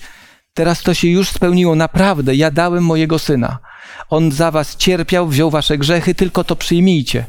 Teraz 0.53 0.84
to 0.84 0.93
się 0.93 1.08
już 1.08 1.29
spełniło. 1.29 1.75
Naprawdę, 1.75 2.36
ja 2.36 2.51
dałem 2.51 2.84
mojego 2.84 3.19
syna. 3.19 3.60
On 4.10 4.31
za 4.31 4.51
was 4.51 4.75
cierpiał, 4.75 5.27
wziął 5.27 5.49
wasze 5.49 5.77
grzechy, 5.77 6.15
tylko 6.15 6.43
to 6.43 6.55
przyjmijcie. 6.55 7.25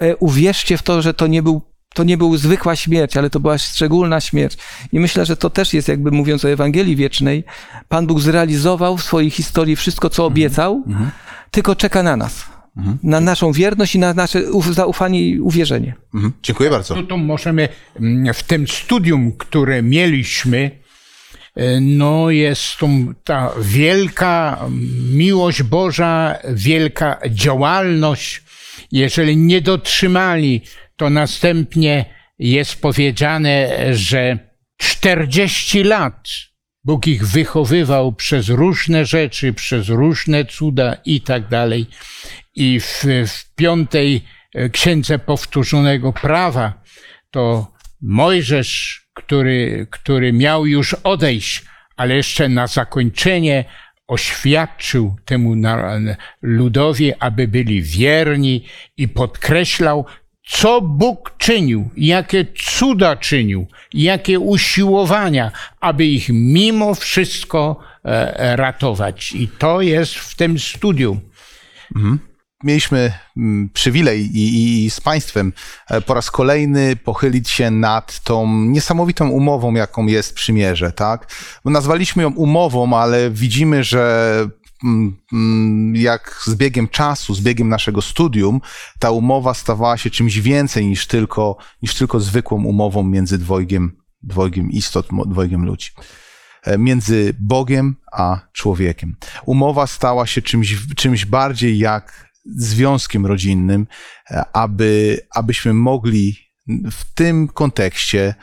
E, 0.00 0.16
Uwierzcie 0.16 0.78
w 0.78 0.82
to, 0.82 1.02
że 1.02 1.14
to 1.14 1.26
nie 1.26 1.42
był 1.42 1.69
to 1.94 2.04
nie 2.04 2.16
był 2.16 2.36
zwykła 2.36 2.76
śmierć, 2.76 3.16
ale 3.16 3.30
to 3.30 3.40
była 3.40 3.58
szczególna 3.58 4.20
śmierć. 4.20 4.56
I 4.92 5.00
myślę, 5.00 5.26
że 5.26 5.36
to 5.36 5.50
też 5.50 5.74
jest 5.74 5.88
jakby 5.88 6.10
mówiąc 6.10 6.44
o 6.44 6.50
Ewangelii 6.50 6.96
Wiecznej. 6.96 7.44
Pan 7.88 8.06
Bóg 8.06 8.20
zrealizował 8.20 8.96
w 8.96 9.02
swojej 9.02 9.30
historii 9.30 9.76
wszystko, 9.76 10.10
co 10.10 10.24
obiecał, 10.26 10.84
tylko 11.50 11.76
czeka 11.76 12.02
na 12.02 12.16
nas. 12.16 12.44
Na 13.02 13.20
naszą 13.20 13.52
wierność 13.52 13.94
i 13.94 13.98
na 13.98 14.14
nasze 14.14 14.42
uf- 14.42 14.72
zaufanie 14.72 15.22
i 15.28 15.40
uwierzenie. 15.40 15.94
Mhm. 16.14 16.32
Dziękuję 16.42 16.70
bardzo. 16.70 16.94
No 16.96 17.02
to 17.02 17.16
możemy 17.16 17.68
mm, 18.00 18.34
w 18.34 18.42
tym 18.42 18.68
studium, 18.68 19.32
które 19.32 19.82
mieliśmy, 19.82 20.70
e, 21.56 21.80
no 21.80 22.30
jest 22.30 22.62
to 22.78 22.88
ta 23.24 23.50
wielka 23.60 24.58
miłość 25.12 25.62
Boża, 25.62 26.36
wielka 26.48 27.18
działalność. 27.30 28.42
Jeżeli 28.92 29.36
nie 29.36 29.60
dotrzymali, 29.60 30.62
to 31.00 31.10
następnie 31.10 32.04
jest 32.38 32.80
powiedziane, 32.80 33.68
że 33.96 34.38
40 34.76 35.84
lat 35.84 36.28
Bóg 36.84 37.06
ich 37.06 37.26
wychowywał 37.26 38.12
przez 38.12 38.48
różne 38.48 39.06
rzeczy, 39.06 39.52
przez 39.52 39.88
różne 39.88 40.44
cuda 40.44 40.96
i 41.04 41.20
tak 41.20 41.48
dalej. 41.48 41.86
I 42.54 42.80
w, 42.80 43.04
w 43.26 43.54
piątej 43.54 44.24
e, 44.54 44.68
księdze 44.68 45.18
powtórzonego 45.18 46.12
prawa 46.12 46.82
to 47.30 47.72
Mojżesz, 48.02 49.02
który, 49.14 49.86
który 49.90 50.32
miał 50.32 50.66
już 50.66 50.94
odejść, 50.94 51.64
ale 51.96 52.14
jeszcze 52.14 52.48
na 52.48 52.66
zakończenie 52.66 53.64
oświadczył 54.10 55.16
temu 55.24 55.54
ludowi, 56.42 57.12
aby 57.18 57.48
byli 57.48 57.82
wierni 57.82 58.64
i 58.96 59.08
podkreślał, 59.08 60.06
co 60.46 60.80
Bóg 60.80 61.34
czynił, 61.38 61.90
jakie 61.96 62.46
cuda 62.54 63.16
czynił, 63.16 63.66
jakie 63.92 64.40
usiłowania, 64.40 65.52
aby 65.80 66.06
ich 66.06 66.28
mimo 66.28 66.94
wszystko 66.94 67.80
e, 68.04 68.56
ratować. 68.56 69.32
I 69.32 69.48
to 69.48 69.80
jest 69.80 70.14
w 70.14 70.36
tym 70.36 70.58
studium. 70.58 71.20
mieliśmy 72.64 73.12
mm, 73.36 73.70
przywilej 73.74 74.36
i, 74.38 74.84
i, 74.84 74.90
z 74.90 75.00
Państwem 75.00 75.52
e, 75.90 76.00
po 76.00 76.14
raz 76.14 76.30
kolejny 76.30 76.96
pochylić 76.96 77.50
się 77.50 77.70
nad 77.70 78.20
tą 78.20 78.54
niesamowitą 78.64 79.28
umową, 79.28 79.74
jaką 79.74 80.06
jest 80.06 80.34
przymierze, 80.34 80.92
tak? 80.92 81.32
Nazwaliśmy 81.64 82.22
ją 82.22 82.34
umową, 82.34 82.98
ale 82.98 83.30
widzimy, 83.30 83.84
że 83.84 84.48
jak 85.94 86.40
z 86.46 86.54
biegiem 86.54 86.88
czasu, 86.88 87.34
z 87.34 87.40
biegiem 87.40 87.68
naszego 87.68 88.02
studium, 88.02 88.60
ta 88.98 89.10
umowa 89.10 89.54
stawała 89.54 89.96
się 89.96 90.10
czymś 90.10 90.38
więcej 90.38 90.86
niż 90.86 91.06
tylko, 91.06 91.56
niż 91.82 91.94
tylko 91.94 92.20
zwykłą 92.20 92.64
umową 92.64 93.02
między 93.02 93.38
dwojgiem, 93.38 93.96
dwojgiem 94.22 94.70
istot, 94.70 95.08
dwojgiem 95.26 95.64
ludzi 95.64 95.90
e, 96.62 96.78
między 96.78 97.34
Bogiem 97.38 97.96
a 98.12 98.40
człowiekiem. 98.52 99.16
Umowa 99.46 99.86
stała 99.86 100.26
się 100.26 100.42
czymś, 100.42 100.76
czymś 100.96 101.24
bardziej 101.24 101.78
jak 101.78 102.30
związkiem 102.56 103.26
rodzinnym, 103.26 103.86
e, 104.30 104.44
aby, 104.52 105.20
abyśmy 105.34 105.74
mogli 105.74 106.50
w 106.90 107.14
tym 107.14 107.48
kontekście 107.48 108.34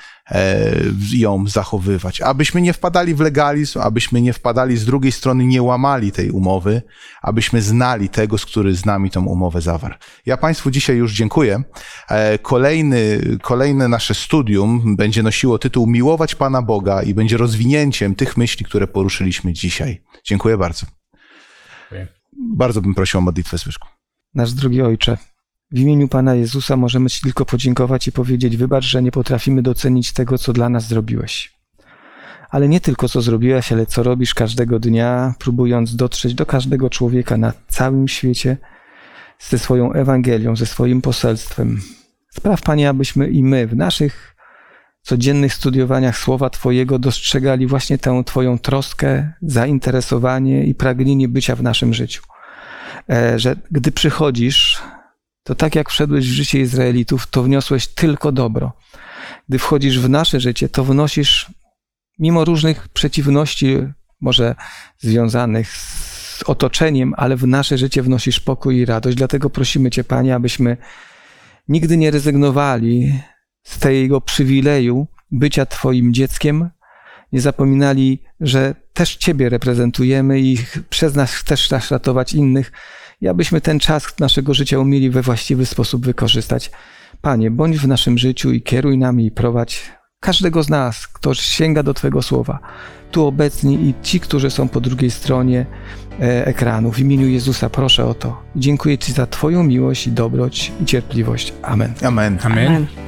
ją 1.14 1.48
zachowywać. 1.48 2.22
Abyśmy 2.22 2.62
nie 2.62 2.74
wpadali 2.74 3.16
w 3.16 3.20
legalizm, 3.20 3.80
abyśmy 3.80 4.22
nie 4.22 4.34
wpadali 4.34 4.78
z 4.78 4.86
drugiej 4.86 5.12
strony, 5.12 5.46
nie 5.46 5.62
łamali 5.62 6.12
tej 6.12 6.32
umowy, 6.32 6.82
abyśmy 7.22 7.62
znali 7.62 8.10
tego, 8.10 8.38
z 8.38 8.46
który 8.46 8.76
z 8.76 8.86
nami 8.86 9.12
tą 9.12 9.26
umowę 9.26 9.62
zawarł. 9.62 9.96
Ja 10.26 10.38
Państwu 10.38 10.72
dzisiaj 10.72 10.98
już 10.98 11.14
dziękuję. 11.14 11.64
E, 12.10 12.38
Kolejny, 12.40 13.22
kolejne 13.42 13.88
nasze 13.88 14.14
studium 14.14 14.96
będzie 14.96 15.24
nosiło 15.24 15.60
tytuł 15.60 15.88
Miłować 15.88 16.36
Pana 16.36 16.62
Boga 16.62 17.04
i 17.04 17.14
będzie 17.14 17.38
rozwinięciem 17.38 18.16
tych 18.16 18.38
myśli, 18.38 18.66
które 18.66 18.88
poruszyliśmy 18.88 19.54
dzisiaj. 19.54 20.02
Dziękuję 20.24 20.58
bardzo. 20.58 20.86
Dziękuję. 21.82 22.08
Bardzo 22.56 22.82
bym 22.82 22.96
prosił 22.96 23.18
o 23.18 23.22
modlitwę 23.22 23.58
Zbyszku. 23.58 23.88
Nasz 24.34 24.54
drogi 24.54 24.82
Ojcze, 24.82 25.18
w 25.72 25.80
imieniu 25.80 26.08
Pana 26.08 26.36
Jezusa 26.36 26.78
możemy 26.78 27.10
Ci 27.10 27.22
tylko 27.22 27.46
podziękować 27.46 28.08
i 28.08 28.12
powiedzieć: 28.12 28.58
Wybacz, 28.58 28.86
że 28.86 29.04
nie 29.04 29.12
potrafimy 29.12 29.62
docenić 29.62 30.14
tego, 30.14 30.38
co 30.38 30.54
dla 30.54 30.70
nas 30.70 30.88
zrobiłeś. 30.88 31.58
Ale 32.50 32.70
nie 32.70 32.82
tylko 32.82 33.10
co 33.10 33.22
zrobiłeś, 33.22 33.72
ale 33.72 33.86
co 33.86 34.04
robisz 34.04 34.34
każdego 34.34 34.80
dnia, 34.80 35.34
próbując 35.40 35.96
dotrzeć 35.96 36.34
do 36.34 36.46
każdego 36.46 36.90
człowieka 36.90 37.38
na 37.38 37.54
całym 37.68 38.08
świecie 38.08 38.58
ze 39.40 39.60
swoją 39.60 39.94
Ewangelią, 39.94 40.56
ze 40.56 40.66
swoim 40.66 41.02
poselstwem. 41.02 41.82
Spraw, 42.30 42.62
Panie, 42.62 42.90
abyśmy 42.90 43.28
i 43.28 43.44
my 43.44 43.68
w 43.68 43.76
naszych 43.76 44.36
codziennych 45.02 45.54
studiowaniach 45.54 46.18
Słowa 46.18 46.50
Twojego 46.50 47.00
dostrzegali 47.00 47.68
właśnie 47.68 47.98
tę 47.98 48.24
Twoją 48.26 48.60
troskę, 48.60 49.34
zainteresowanie 49.42 50.66
i 50.66 50.76
pragnienie 50.76 51.28
bycia 51.28 51.56
w 51.56 51.64
naszym 51.64 51.94
życiu. 51.94 52.24
E, 53.10 53.40
Że 53.40 53.56
gdy 53.72 53.92
przychodzisz, 53.92 54.82
to 55.48 55.56
tak 55.56 55.76
jak 55.76 55.90
wszedłeś 55.90 56.30
w 56.30 56.32
życie 56.32 56.60
Izraelitów, 56.60 57.28
to 57.28 57.44
wniosłeś 57.44 57.88
tylko 57.88 58.32
dobro. 58.32 58.72
Gdy 59.50 59.60
wchodzisz 59.60 60.00
w 60.00 60.10
nasze 60.10 60.40
życie, 60.40 60.70
to 60.70 60.84
wnosisz, 60.84 61.52
mimo 62.20 62.46
różnych 62.46 62.88
przeciwności, 62.88 63.78
może 64.22 64.56
związanych 64.98 65.76
z 65.76 66.44
otoczeniem, 66.44 67.14
ale 67.18 67.36
w 67.36 67.48
nasze 67.48 67.78
życie 67.78 68.04
wnosisz 68.04 68.40
pokój 68.40 68.78
i 68.78 68.86
radość. 68.86 69.18
Dlatego 69.18 69.50
prosimy 69.50 69.90
Cię, 69.90 70.04
Panie, 70.04 70.36
abyśmy 70.36 70.78
nigdy 71.68 71.98
nie 71.98 72.12
rezygnowali 72.12 73.20
z 73.64 73.80
tego 73.80 74.22
przywileju 74.22 75.08
bycia 75.32 75.66
Twoim 75.66 76.14
dzieckiem, 76.14 76.70
nie 77.32 77.42
zapominali, 77.42 78.24
że 78.40 78.76
też 78.94 79.16
Ciebie 79.16 79.50
reprezentujemy 79.50 80.40
i 80.40 80.58
przez 80.90 81.16
nas 81.16 81.34
chcesz 81.34 81.68
też 81.68 81.92
ratować 81.92 82.34
innych 82.34 82.72
i 83.22 83.28
abyśmy 83.28 83.62
ten 83.62 83.80
czas 83.80 84.20
naszego 84.20 84.54
życia 84.54 84.80
umieli 84.80 85.10
we 85.10 85.22
właściwy 85.22 85.66
sposób 85.66 86.06
wykorzystać. 86.06 86.72
Panie, 87.22 87.52
bądź 87.52 87.78
w 87.78 87.88
naszym 87.88 88.18
życiu 88.18 88.52
i 88.52 88.62
kieruj 88.62 88.98
nami 88.98 89.26
i 89.26 89.32
prowadź 89.32 89.92
każdego 90.20 90.64
z 90.64 90.70
nas, 90.70 91.08
kto 91.08 91.34
sięga 91.34 91.84
do 91.84 91.94
Twojego 91.94 92.22
słowa. 92.22 92.60
Tu 93.12 93.26
obecni 93.26 93.90
i 93.90 93.94
ci, 94.02 94.20
którzy 94.20 94.50
są 94.50 94.68
po 94.68 94.82
drugiej 94.82 95.12
stronie 95.12 95.66
e, 96.20 96.46
ekranu. 96.46 96.92
W 96.92 97.00
imieniu 97.00 97.28
Jezusa 97.28 97.70
proszę 97.70 98.06
o 98.06 98.14
to. 98.14 98.42
Dziękuję 98.56 98.98
Ci 98.98 99.14
za 99.14 99.28
Twoją 99.28 99.64
miłość 99.64 100.08
i 100.08 100.12
dobroć 100.12 100.72
i 100.82 100.86
cierpliwość. 100.86 101.54
Amen. 101.62 101.94
Amen. 102.04 102.38
Amen. 102.44 102.68
Amen. 102.68 103.07